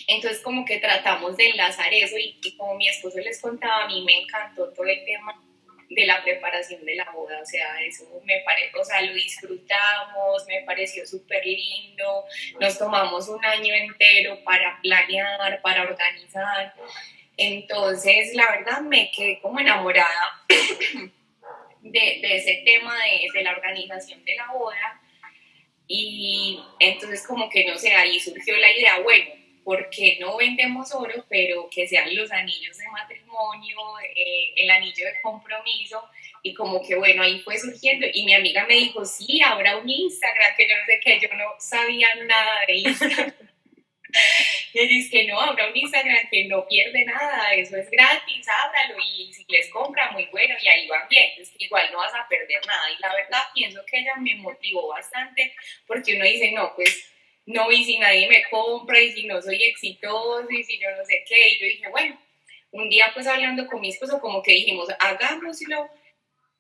[0.07, 3.87] Entonces como que tratamos de enlazar eso y, y como mi esposo les contaba, a
[3.87, 5.44] mí me encantó todo el tema
[5.91, 10.47] de la preparación de la boda, o sea, eso me parece, o sea, lo disfrutamos,
[10.47, 12.25] me pareció súper lindo,
[12.61, 16.75] nos tomamos un año entero para planear, para organizar,
[17.37, 20.45] entonces la verdad me quedé como enamorada
[21.81, 25.01] de, de ese tema de, de la organización de la boda.
[25.87, 29.34] Y entonces como que no sé, ahí surgió la idea, bueno,
[29.65, 33.77] ¿por qué no vendemos oro, pero que sean los anillos de matrimonio,
[34.15, 36.03] eh, el anillo de compromiso?
[36.43, 38.07] Y como que bueno, ahí fue surgiendo.
[38.13, 41.29] Y mi amiga me dijo, sí, habrá un Instagram, que yo no sé qué, yo
[41.35, 43.35] no sabía nada de Instagram.
[44.75, 48.97] y dice que no, habrá un Instagram que no pierde nada, eso es gratis, ábralo
[49.03, 52.65] y si les compra, muy bueno, y ahí van bien, igual no vas a perder
[52.67, 52.91] nada.
[52.93, 55.55] Y la verdad, pienso que ella me motivó bastante,
[55.87, 57.14] porque uno dice, no, pues
[57.47, 61.05] no, y si nadie me compra, y si no soy exitoso, y si yo no
[61.05, 62.19] sé qué, y yo dije, bueno,
[62.73, 65.89] un día pues hablando con mi esposo, como que dijimos, hagámoslo,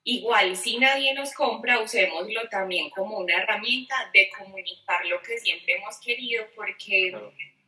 [0.05, 5.75] igual si nadie nos compra, usémoslo también como una herramienta de comunicar lo que siempre
[5.75, 7.13] hemos querido, porque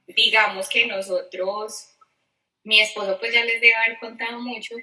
[0.07, 1.96] digamos que nosotros
[2.67, 4.75] mi esposo pues ya les debe haber contado mucho,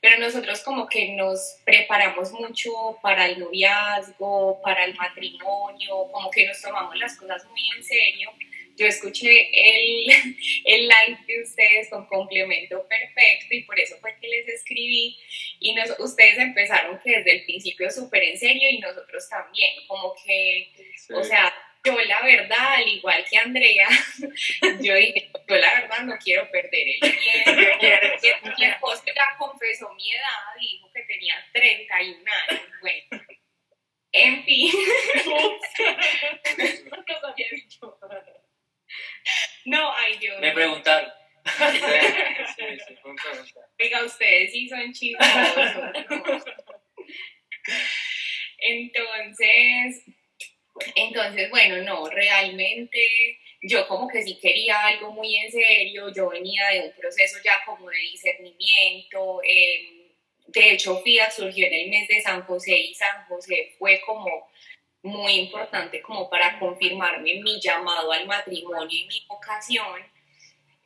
[0.00, 2.70] pero nosotros como que nos preparamos mucho
[3.02, 8.30] para el noviazgo, para el matrimonio, como que nos tomamos las cosas muy en serio.
[8.76, 10.06] Yo escuché el,
[10.64, 15.18] el live de ustedes con complemento perfecto y por eso fue que les escribí
[15.58, 20.14] y nos, ustedes empezaron que desde el principio súper en serio y nosotros también, como
[20.24, 20.72] que,
[21.12, 21.52] o sea,
[21.84, 23.86] yo la verdad, al igual que Andrea,
[24.80, 27.00] yo dije, yo la verdad no quiero perder el
[28.20, 28.48] tiempo.
[28.58, 32.62] Mi esposo ya confesó mi edad, dijo que tenía 31 años.
[32.80, 33.22] Bueno,
[34.12, 34.72] en fin.
[37.06, 37.98] no había dicho.
[39.66, 40.40] No, ay Dios.
[40.40, 41.12] Me preguntaron.
[43.78, 45.26] Oiga, ustedes sí son chicos.
[48.58, 50.04] Entonces,
[50.94, 56.68] entonces, bueno, no, realmente yo como que sí quería algo muy en serio, yo venía
[56.68, 60.08] de un proceso ya como de discernimiento, em,
[60.46, 64.48] de hecho FIDA surgió en el mes de San José y San José fue como
[65.02, 70.02] muy importante como para confirmarme mi llamado al matrimonio y mi vocación.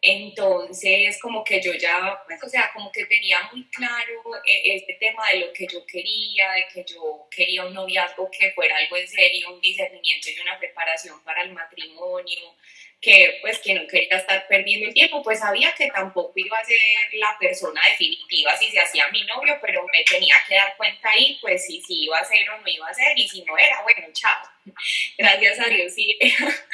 [0.01, 4.95] Entonces, como que yo ya, pues, o sea, como que tenía muy claro eh, este
[4.95, 8.97] tema de lo que yo quería, de que yo quería un noviazgo que fuera algo
[8.97, 12.55] en serio, un discernimiento y una preparación para el matrimonio,
[13.01, 16.65] que pues que no quería estar perdiendo el tiempo, pues sabía que tampoco iba a
[16.65, 16.79] ser
[17.15, 21.39] la persona definitiva si se hacía mi novio, pero me tenía que dar cuenta ahí,
[21.41, 23.83] pues si, si iba a ser o no iba a ser, y si no era,
[23.83, 24.43] bueno, chao.
[25.19, 26.19] Gracias a Dios, sí.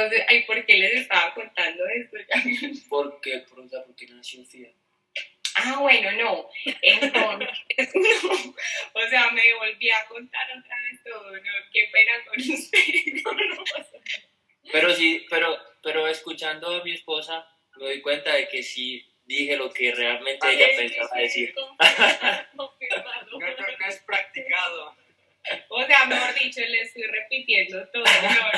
[0.00, 2.16] Entonces, ay, ¿por qué les estaba contando esto?
[2.88, 4.70] Porque, por porque nació FIA.
[5.56, 6.48] Ah, bueno, no.
[6.64, 7.48] Entonces,
[7.94, 8.54] no.
[8.94, 11.36] O sea, me volví a contar otra vez todo.
[11.36, 13.22] No, qué pena con ustedes.
[14.72, 17.46] pero sí, pero, pero escuchando a mi esposa,
[17.76, 21.54] me doy cuenta de que sí dije lo que realmente ella pensaba decir.
[22.54, 24.96] No creo que es practicado.
[25.68, 28.04] O sea, mejor dicho, le estoy repitiendo todo.
[28.04, 28.50] No,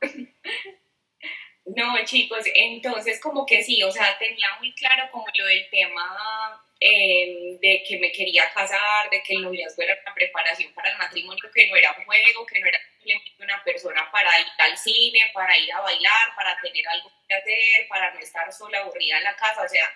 [2.04, 7.58] chicos, entonces como que sí, o sea, tenía muy claro como lo del tema em,
[7.60, 11.50] de que me quería casar, de que el noviazgo era una preparación para el matrimonio,
[11.54, 15.30] que no era un juego, que no era simplemente una persona para ir al cine,
[15.32, 19.24] para ir a bailar, para tener algo que hacer, para no estar sola aburrida en
[19.24, 19.88] la casa, o sea,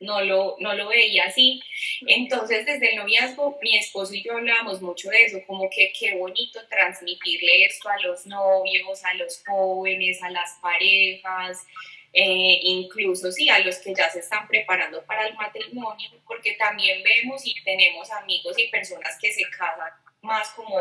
[0.00, 1.62] no lo, no lo veía así.
[2.06, 6.16] Entonces, desde el noviazgo, mi esposo y yo hablábamos mucho de eso, como que qué
[6.16, 11.66] bonito transmitirle esto a los novios, a los jóvenes, a las parejas,
[12.12, 17.02] eh, incluso sí, a los que ya se están preparando para el matrimonio, porque también
[17.02, 19.92] vemos y tenemos amigos y personas que se casan
[20.22, 20.76] más como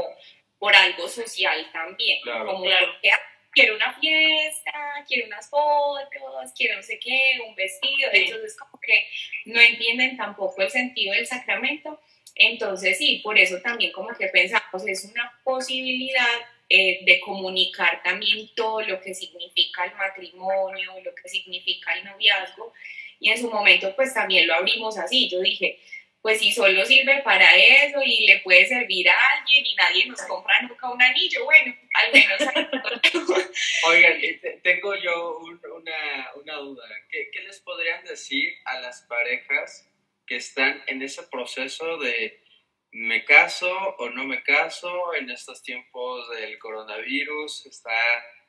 [0.57, 3.11] por algo social también, como porque
[3.51, 4.71] quiero una fiesta,
[5.07, 9.05] quiero unas fotos, quiero no sé qué, un vestido, entonces como que
[9.45, 11.99] no entienden tampoco el sentido del sacramento,
[12.35, 16.27] entonces sí, por eso también como que pensamos, es una posibilidad
[16.69, 22.73] eh, de comunicar también todo lo que significa el matrimonio, lo que significa el noviazgo,
[23.19, 25.79] y en su momento pues también lo abrimos así, yo dije,
[26.21, 30.21] pues si solo sirve para eso y le puede servir a alguien y nadie nos
[30.23, 32.39] compra nunca un anillo, bueno, al menos...
[33.87, 34.19] Oigan,
[34.61, 36.83] tengo yo una, una, duda.
[37.09, 39.89] ¿Qué, ¿Qué, les podrían decir a las parejas
[40.27, 42.43] que están en ese proceso de
[42.91, 47.65] me caso o no me caso en estos tiempos del coronavirus?
[47.65, 48.01] Está,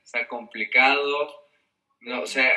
[0.02, 1.48] está complicado.
[2.00, 2.52] No, o sea,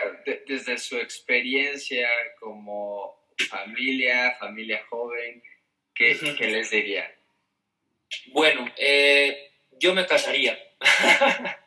[0.48, 2.10] desde su experiencia
[2.40, 5.42] como familia, familia joven,
[5.94, 7.14] ¿qué, ¿qué les diría?
[8.28, 10.58] Bueno, eh, yo me casaría.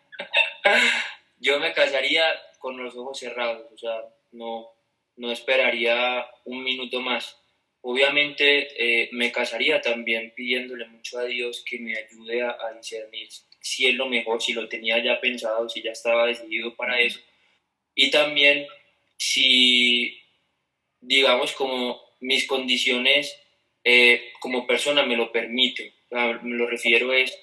[1.39, 2.25] yo me casaría
[2.59, 4.03] con los ojos cerrados, o sea,
[4.33, 4.73] no,
[5.17, 7.39] no esperaría un minuto más.
[7.83, 13.29] Obviamente eh, me casaría también pidiéndole mucho a Dios que me ayude a, discernir
[13.61, 17.21] si es lo mejor, si lo tenía ya pensado, si ya estaba decidido para eso.
[17.95, 18.67] Y también
[19.17, 20.21] si,
[21.07, 23.39] digamos, como mis condiciones
[23.85, 25.93] eh, como persona me lo permiten.
[26.11, 27.39] Me lo refiero es,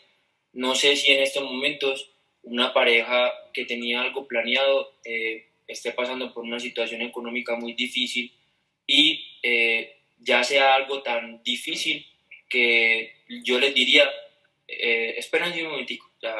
[0.51, 2.11] no sé si en estos momentos
[2.43, 8.33] una pareja que tenía algo planeado eh, esté pasando por una situación económica muy difícil
[8.85, 12.05] y eh, ya sea algo tan difícil
[12.49, 14.09] que yo les diría,
[14.67, 16.35] eh, esperen un momentico, ya,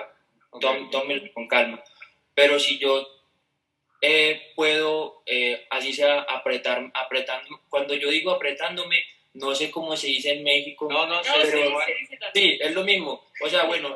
[0.50, 1.82] con calma.
[2.36, 3.08] Pero si yo
[4.06, 10.08] eh, puedo, eh, así sea, apretar, apretando, cuando yo digo apretándome, no sé cómo se
[10.08, 10.88] dice en México.
[10.92, 11.80] No, no, pero,
[12.34, 13.26] sí, es lo mismo.
[13.42, 13.96] O sea, bueno,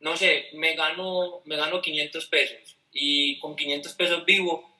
[0.00, 4.70] no sé, me gano, me gano 500 pesos y con 500 pesos vivo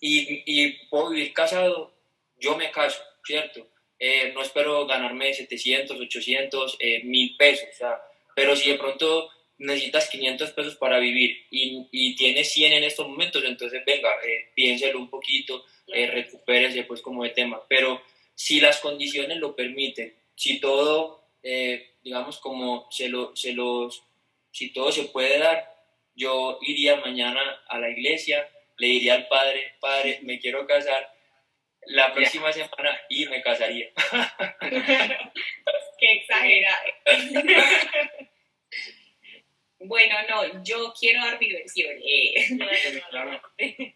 [0.00, 1.92] y, y puedo vivir casado,
[2.38, 3.66] yo me caso, ¿cierto?
[4.02, 8.00] Eh, no espero ganarme 700, 800, eh, 1000 pesos, o sea,
[8.34, 9.30] pero si de pronto
[9.60, 14.50] necesitas 500 pesos para vivir y, y tienes 100 en estos momentos, entonces venga, eh,
[14.54, 18.02] piénselo un poquito, eh, recupérese pues como de tema, pero
[18.34, 24.02] si las condiciones lo permiten, si todo, eh, digamos como se, lo, se los,
[24.50, 25.70] si todo se puede dar,
[26.14, 28.48] yo iría mañana a la iglesia,
[28.78, 31.14] le diría al padre, padre, me quiero casar,
[31.86, 33.90] la próxima semana y me casaría.
[35.98, 36.92] Qué exagerado.
[39.80, 41.96] bueno, no, yo quiero dar mi versión.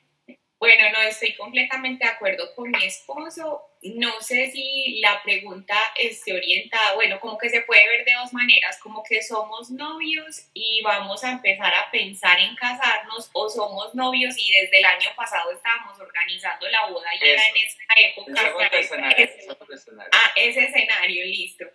[0.56, 3.60] Bueno, no, estoy completamente de acuerdo con mi esposo.
[3.82, 8.32] No sé si la pregunta esté orientada, bueno, como que se puede ver de dos
[8.32, 13.94] maneras, como que somos novios y vamos a empezar a pensar en casarnos o somos
[13.94, 18.32] novios y desde el año pasado estábamos organizando la boda y era en esa época.
[18.32, 19.28] Ese escenario,
[19.70, 20.10] escenario.
[20.12, 21.66] Ah, ese escenario, listo.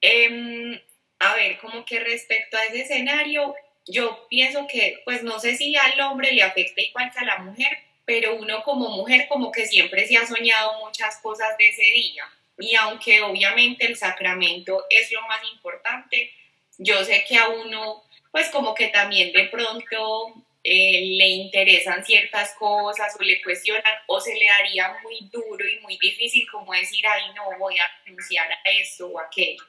[0.00, 0.82] Eh,
[1.18, 3.54] a ver, como que respecto a ese escenario,
[3.86, 7.38] yo pienso que, pues no sé si al hombre le afecta igual que a la
[7.38, 11.82] mujer, pero uno como mujer como que siempre se ha soñado muchas cosas de ese
[11.82, 12.24] día.
[12.58, 16.32] Y aunque obviamente el sacramento es lo más importante,
[16.78, 22.54] yo sé que a uno, pues como que también de pronto eh, le interesan ciertas
[22.54, 27.06] cosas o le cuestionan o se le haría muy duro y muy difícil como decir,
[27.06, 29.62] ay, no voy a renunciar a esto o aquello.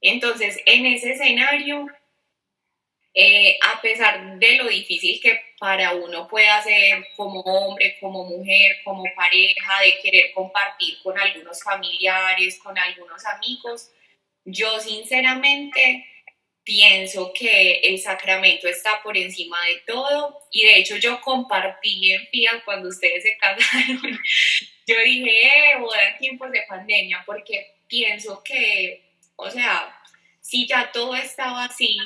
[0.00, 1.86] Entonces, en ese escenario,
[3.14, 8.76] eh, a pesar de lo difícil que para uno pueda ser como hombre, como mujer,
[8.84, 13.90] como pareja, de querer compartir con algunos familiares, con algunos amigos,
[14.44, 16.06] yo sinceramente
[16.68, 20.38] pienso que el sacramento está por encima de todo.
[20.50, 24.02] Y de hecho yo compartí en FIA cuando ustedes se casaron,
[24.86, 29.07] yo dije, eh, boda en tiempos de pandemia, porque pienso que,
[29.38, 29.96] o sea,
[30.40, 31.96] si ya todo estaba así,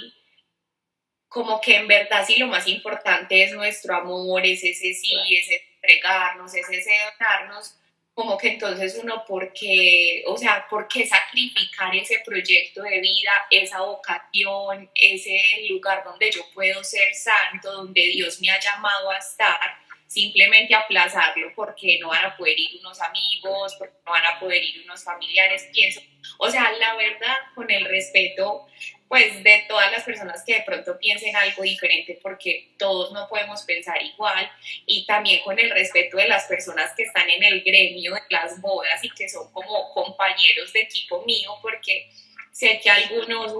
[1.28, 5.48] como que en verdad sí lo más importante es nuestro amor, es ese sí, es
[5.76, 7.78] entregarnos, es ese donarnos,
[8.12, 13.32] como que entonces uno, ¿por qué, o sea, por qué sacrificar ese proyecto de vida,
[13.50, 19.16] esa vocación, ese lugar donde yo puedo ser santo, donde Dios me ha llamado a
[19.16, 19.81] estar?
[20.12, 24.62] Simplemente aplazarlo porque no van a poder ir unos amigos, porque no van a poder
[24.62, 26.02] ir unos familiares, pienso.
[26.36, 28.66] O sea, la verdad, con el respeto
[29.08, 33.62] pues de todas las personas que de pronto piensen algo diferente porque todos no podemos
[33.64, 34.50] pensar igual
[34.86, 38.58] y también con el respeto de las personas que están en el gremio de las
[38.62, 42.08] bodas y que son como compañeros de equipo mío porque
[42.52, 43.52] sé que algunos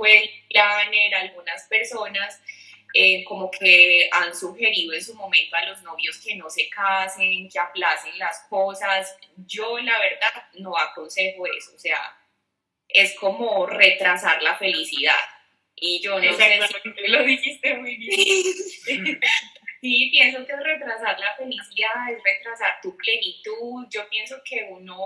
[0.49, 2.41] planner, algunas personas
[2.95, 7.49] eh, como que han sugerido en su momento a los novios que no se casen,
[7.49, 9.17] que aplacen las cosas.
[9.47, 12.19] Yo la verdad no aconsejo eso, o sea,
[12.89, 15.17] es como retrasar la felicidad
[15.85, 18.11] y yo no sé si lo dijiste muy bien.
[19.81, 23.87] sí, pienso que es retrasar la felicidad, es retrasar tu plenitud.
[23.91, 24.97] Yo pienso que uno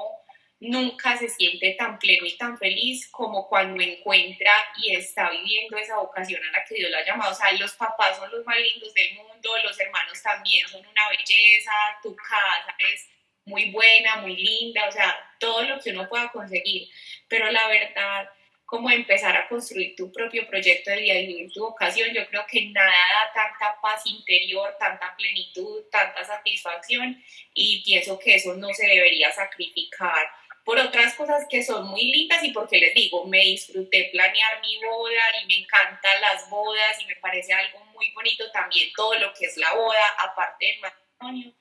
[0.60, 4.52] nunca se siente tan pleno y tan feliz como cuando encuentra
[4.82, 7.32] y está viviendo esa vocación a la que Dios lo ha llamado.
[7.32, 11.08] O sea, los papás son los más lindos del mundo, los hermanos también son una
[11.10, 13.08] belleza, tu casa es
[13.44, 16.88] muy buena, muy linda, o sea, todo lo que uno pueda conseguir.
[17.28, 18.28] Pero la verdad
[18.66, 22.44] como empezar a construir tu propio proyecto de vida y vivir tu vocación, yo creo
[22.50, 27.22] que nada da tanta paz interior, tanta plenitud, tanta satisfacción
[27.54, 30.28] y pienso que eso no se debería sacrificar
[30.66, 34.76] por otras cosas que son muy lindas y porque les digo, me disfruté planear mi
[34.84, 39.32] boda y me encantan las bodas y me parece algo muy bonito también todo lo
[39.32, 41.54] que es la boda, aparte del matrimonio,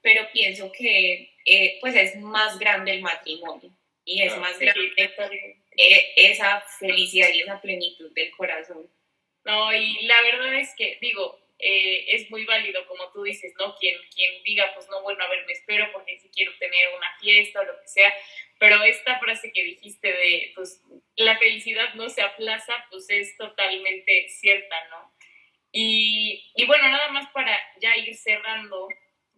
[0.00, 4.92] pero pienso que eh, pues es más grande el matrimonio y es más grande
[5.76, 8.88] e, esa felicidad y esa plenitud del corazón.
[9.44, 13.76] No, y la verdad es que, digo, eh, es muy válido, como tú dices, ¿no?
[13.76, 17.16] Quien, quien diga, pues no, bueno, a ver, me espero porque si quiero tener una
[17.20, 18.12] fiesta o lo que sea,
[18.58, 20.82] pero esta frase que dijiste de, pues,
[21.14, 25.14] la felicidad no se aplaza, pues es totalmente cierta, ¿no?
[25.70, 28.88] Y, y bueno, nada más para ya ir cerrando,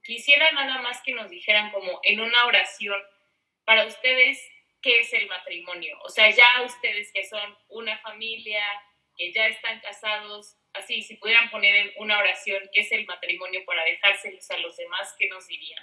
[0.02, 3.00] quisiera nada más que nos dijeran como en una oración,
[3.66, 4.42] para ustedes,
[4.80, 5.98] ¿qué es el matrimonio?
[6.04, 8.64] O sea, ya ustedes que son una familia,
[9.14, 13.64] que ya están casados, así, si pudieran poner en una oración qué es el matrimonio
[13.64, 15.82] para dejárselos a los demás, ¿qué nos dirían?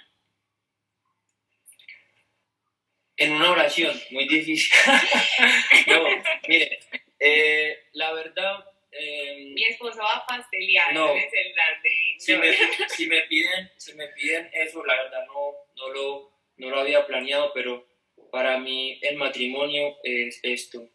[3.16, 4.72] En una oración, muy difícil.
[5.86, 6.08] no,
[6.48, 6.78] mire,
[7.18, 8.64] eh, la verdad...
[8.90, 12.14] Eh, Mi esposo va a pastelear no, el de...
[12.18, 12.52] Si me,
[12.88, 17.06] si, me piden, si me piden eso, la verdad no, no, lo, no lo había
[17.06, 17.88] planeado, pero
[18.30, 20.90] para mí el matrimonio es esto,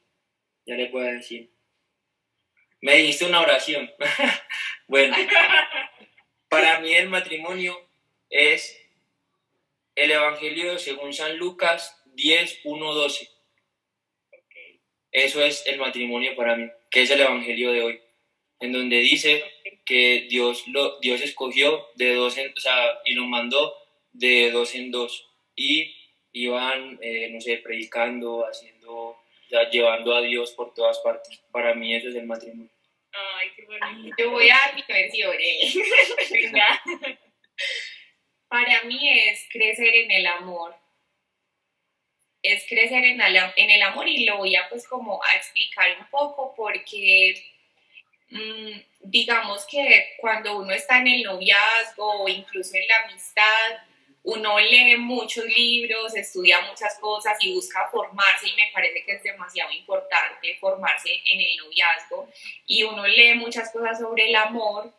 [0.65, 1.49] ya le puedo decir.
[2.81, 3.91] Me dijiste una oración.
[4.87, 5.15] bueno,
[6.49, 7.79] para mí el matrimonio
[8.29, 8.79] es
[9.95, 13.29] el Evangelio según San Lucas 10, 1, 12.
[15.11, 18.01] Eso es el matrimonio para mí, que es el Evangelio de hoy,
[18.59, 19.43] en donde dice
[19.85, 23.73] que Dios, lo, Dios escogió de dos en, o sea, y lo mandó
[24.11, 25.27] de dos en dos.
[25.55, 25.95] Y
[26.33, 29.17] iban, eh, no sé, predicando, haciendo
[29.71, 31.39] llevando a Dios por todas partes.
[31.51, 32.71] Para mí eso es el matrimonio.
[33.11, 34.15] Ay, qué bonito.
[34.17, 35.35] Yo voy a dar mi versión.
[35.39, 37.17] ¿eh?
[38.47, 40.75] Para mí es crecer en el amor.
[42.41, 45.97] Es crecer en el, en el amor y lo voy a pues como a explicar
[45.99, 47.43] un poco porque
[48.29, 53.86] mm, digamos que cuando uno está en el noviazgo o incluso en la amistad,
[54.27, 59.23] uno lee muchos libros, estudia muchas cosas y busca formarse y me parece que es
[59.23, 62.29] demasiado importante formarse en el noviazgo
[62.65, 64.93] y uno lee muchas cosas sobre el amor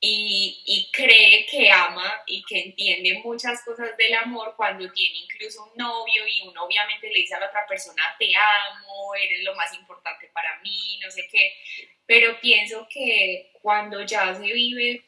[0.00, 5.64] y, y, cree que ama y que entiende muchas cosas del amor cuando tiene incluso
[5.64, 9.56] un novio y uno obviamente le dice a la otra persona te amo, eres lo
[9.56, 11.54] más importante para mí, no sé qué,
[12.04, 15.02] pero pienso que cuando ya se vive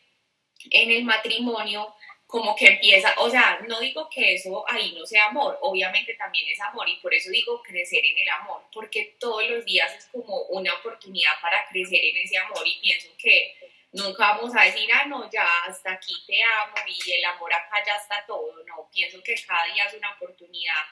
[0.70, 1.94] en el matrimonio,
[2.30, 6.48] como que empieza, o sea, no digo que eso ahí no sea amor, obviamente también
[6.48, 10.06] es amor y por eso digo crecer en el amor, porque todos los días es
[10.06, 13.56] como una oportunidad para crecer en ese amor y pienso que
[13.92, 17.82] nunca vamos a decir, ah, no, ya hasta aquí te amo y el amor acá
[17.84, 20.84] ya está todo, no, pienso que cada día es una oportunidad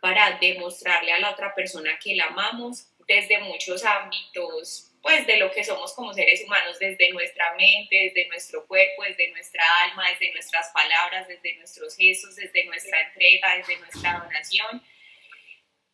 [0.00, 5.50] para demostrarle a la otra persona que la amamos desde muchos ámbitos pues de lo
[5.50, 10.32] que somos como seres humanos, desde nuestra mente, desde nuestro cuerpo, desde nuestra alma, desde
[10.32, 14.82] nuestras palabras, desde nuestros gestos, desde nuestra entrega, desde nuestra donación.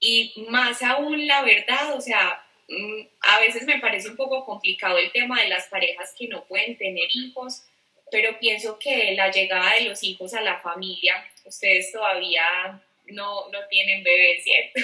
[0.01, 4.99] Y más aún la verdad, o sea, mm, a veces me parece un poco complicado
[4.99, 7.63] el tema de las parejas que no pueden tener hijos,
[8.11, 13.67] pero pienso que la llegada de los hijos a la familia, ustedes todavía no, no
[13.69, 14.81] tienen bebé, ¿cierto?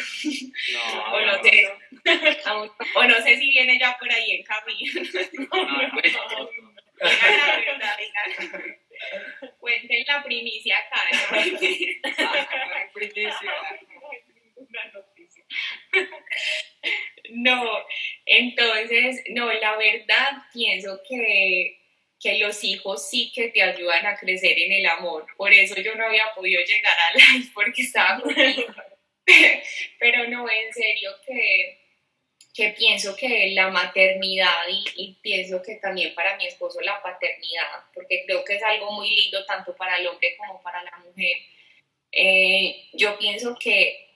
[0.72, 1.68] No, o, no sé,
[2.94, 5.02] o no sé si viene ya por ahí en camino.
[5.52, 5.82] No, no,
[7.78, 8.76] la verdad,
[9.58, 11.58] Cuenten la primicia acá, ¿no?
[12.92, 13.54] primicia.
[17.30, 17.86] No,
[18.26, 21.81] entonces, no, la verdad pienso que
[22.22, 25.26] que los hijos sí que te ayudan a crecer en el amor.
[25.36, 28.72] Por eso yo no había podido llegar a live porque estaba conmigo.
[29.98, 31.80] Pero no, en serio que,
[32.54, 38.24] que pienso que la maternidad y, pienso que también para mi esposo la paternidad, porque
[38.24, 41.36] creo que es algo muy lindo tanto para el hombre como para la mujer.
[42.12, 44.08] Eh, yo pienso que,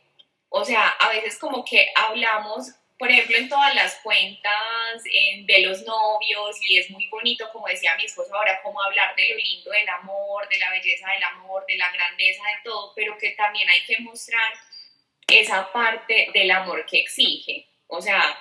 [0.49, 5.83] o sea, a veces como que hablamos por ejemplo, en todas las cuentas de los
[5.83, 9.71] novios y es muy bonito, como decía mi esposo ahora, como hablar de lo lindo
[9.71, 13.69] del amor, de la belleza del amor, de la grandeza de todo, pero que también
[13.69, 14.53] hay que mostrar
[15.29, 17.67] esa parte del amor que exige.
[17.89, 18.39] O sea,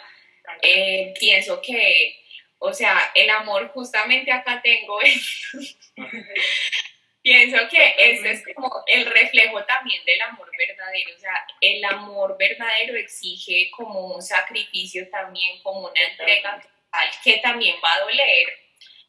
[0.61, 2.23] eh, pienso que,
[2.59, 4.99] o sea, el amor justamente acá tengo
[7.25, 12.37] Pienso que ese es como el reflejo también del amor verdadero, o sea, el amor
[12.37, 18.53] verdadero exige como un sacrificio también, como una entrega total que también va a doler.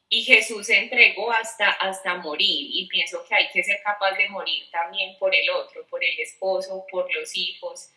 [0.09, 4.31] Y Jesús se entregó hasta, hasta morir y pienso que hay que ser capaz de
[4.31, 7.91] morir también por el otro, por el esposo, por los hijos.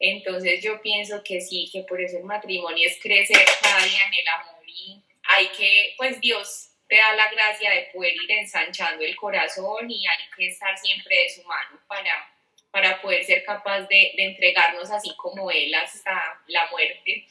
[0.00, 4.14] Entonces yo pienso que sí, que por eso el matrimonio es crecer cada día en
[4.14, 9.04] el amor y hay que, pues Dios te da la gracia de poder ir ensanchando
[9.04, 12.32] el corazón y hay que estar siempre de su mano para,
[12.70, 17.26] para poder ser capaz de, entregarnos así como Él hasta la muerte.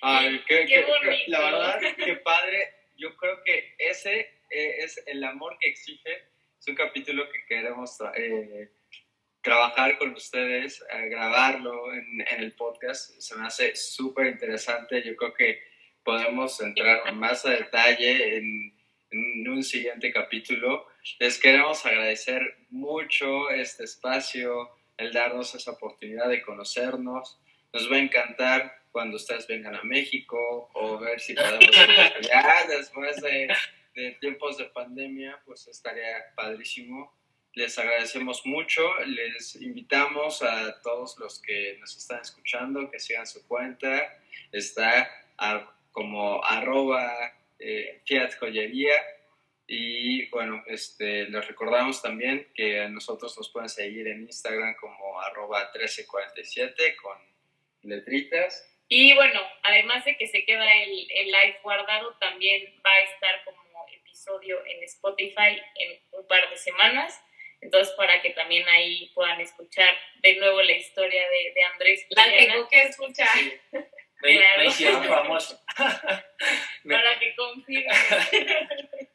[0.00, 0.86] Ay, qué, Qué
[1.26, 2.74] la verdad, qué padre.
[2.96, 6.28] Yo creo que ese eh, es el amor que exige.
[6.58, 8.70] Es un capítulo que queremos eh,
[9.42, 13.20] trabajar con ustedes, eh, grabarlo en, en el podcast.
[13.20, 15.02] Se me hace súper interesante.
[15.02, 15.67] Yo creo que
[16.12, 18.74] podemos entrar más a detalle en,
[19.10, 20.86] en un siguiente capítulo.
[21.18, 22.40] Les queremos agradecer
[22.70, 27.38] mucho este espacio, el darnos esa oportunidad de conocernos.
[27.74, 33.20] Nos va a encantar cuando ustedes vengan a México o ver si podemos allá después
[33.20, 33.54] de,
[33.94, 37.12] de tiempos de pandemia, pues estaría padrísimo.
[37.52, 43.46] Les agradecemos mucho, les invitamos a todos los que nos están escuchando que sigan su
[43.46, 44.18] cuenta,
[44.52, 45.06] está
[45.36, 47.12] a- como arroba
[47.58, 48.94] eh, Fiat Joyería
[49.66, 55.20] y bueno, este, les recordamos también que a nosotros nos pueden seguir en Instagram como
[55.20, 57.18] arroba 1347 con
[57.82, 58.66] letritas.
[58.88, 63.44] Y bueno, además de que se queda el, el live guardado, también va a estar
[63.44, 63.58] como
[64.18, 67.20] episodio en Spotify en un par de semanas.
[67.60, 69.90] Entonces, para que también ahí puedan escuchar
[70.22, 72.06] de nuevo la historia de, de Andrés.
[72.10, 73.28] La tengo que escuchar.
[73.34, 73.52] Sí.
[74.20, 74.62] Me, Claro.
[74.62, 75.60] me hicieron famoso.
[75.76, 77.86] Para que confirmen.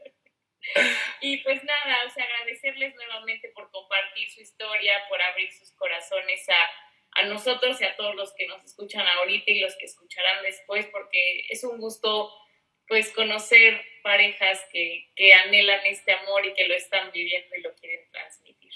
[1.22, 6.47] y pues nada, o sea, agradecerles nuevamente por compartir su historia, por abrir sus corazones
[6.49, 10.41] a, a nosotros y a todos los que nos escuchan ahorita y los que escucharán
[10.43, 12.34] después, porque es un gusto
[12.88, 17.74] pues conocer parejas que, que anhelan este amor y que lo están viviendo y lo
[17.76, 18.72] quieren transmitir.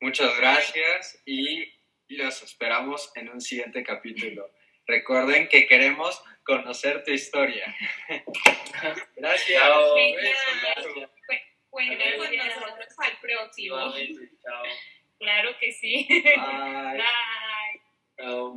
[0.00, 1.72] Muchas gracias y
[2.08, 4.50] los esperamos en un siguiente capítulo.
[4.86, 7.74] Recuerden que queremos conocer tu historia.
[9.16, 9.62] Gracias.
[9.62, 9.94] Chao.
[9.94, 11.10] Besos.
[11.70, 13.76] Cuenten con nosotros al próximo.
[14.42, 14.62] Chao.
[15.18, 16.06] Claro que sí.
[16.10, 16.36] Bye.
[16.98, 17.02] Bye.
[18.18, 18.56] Chao.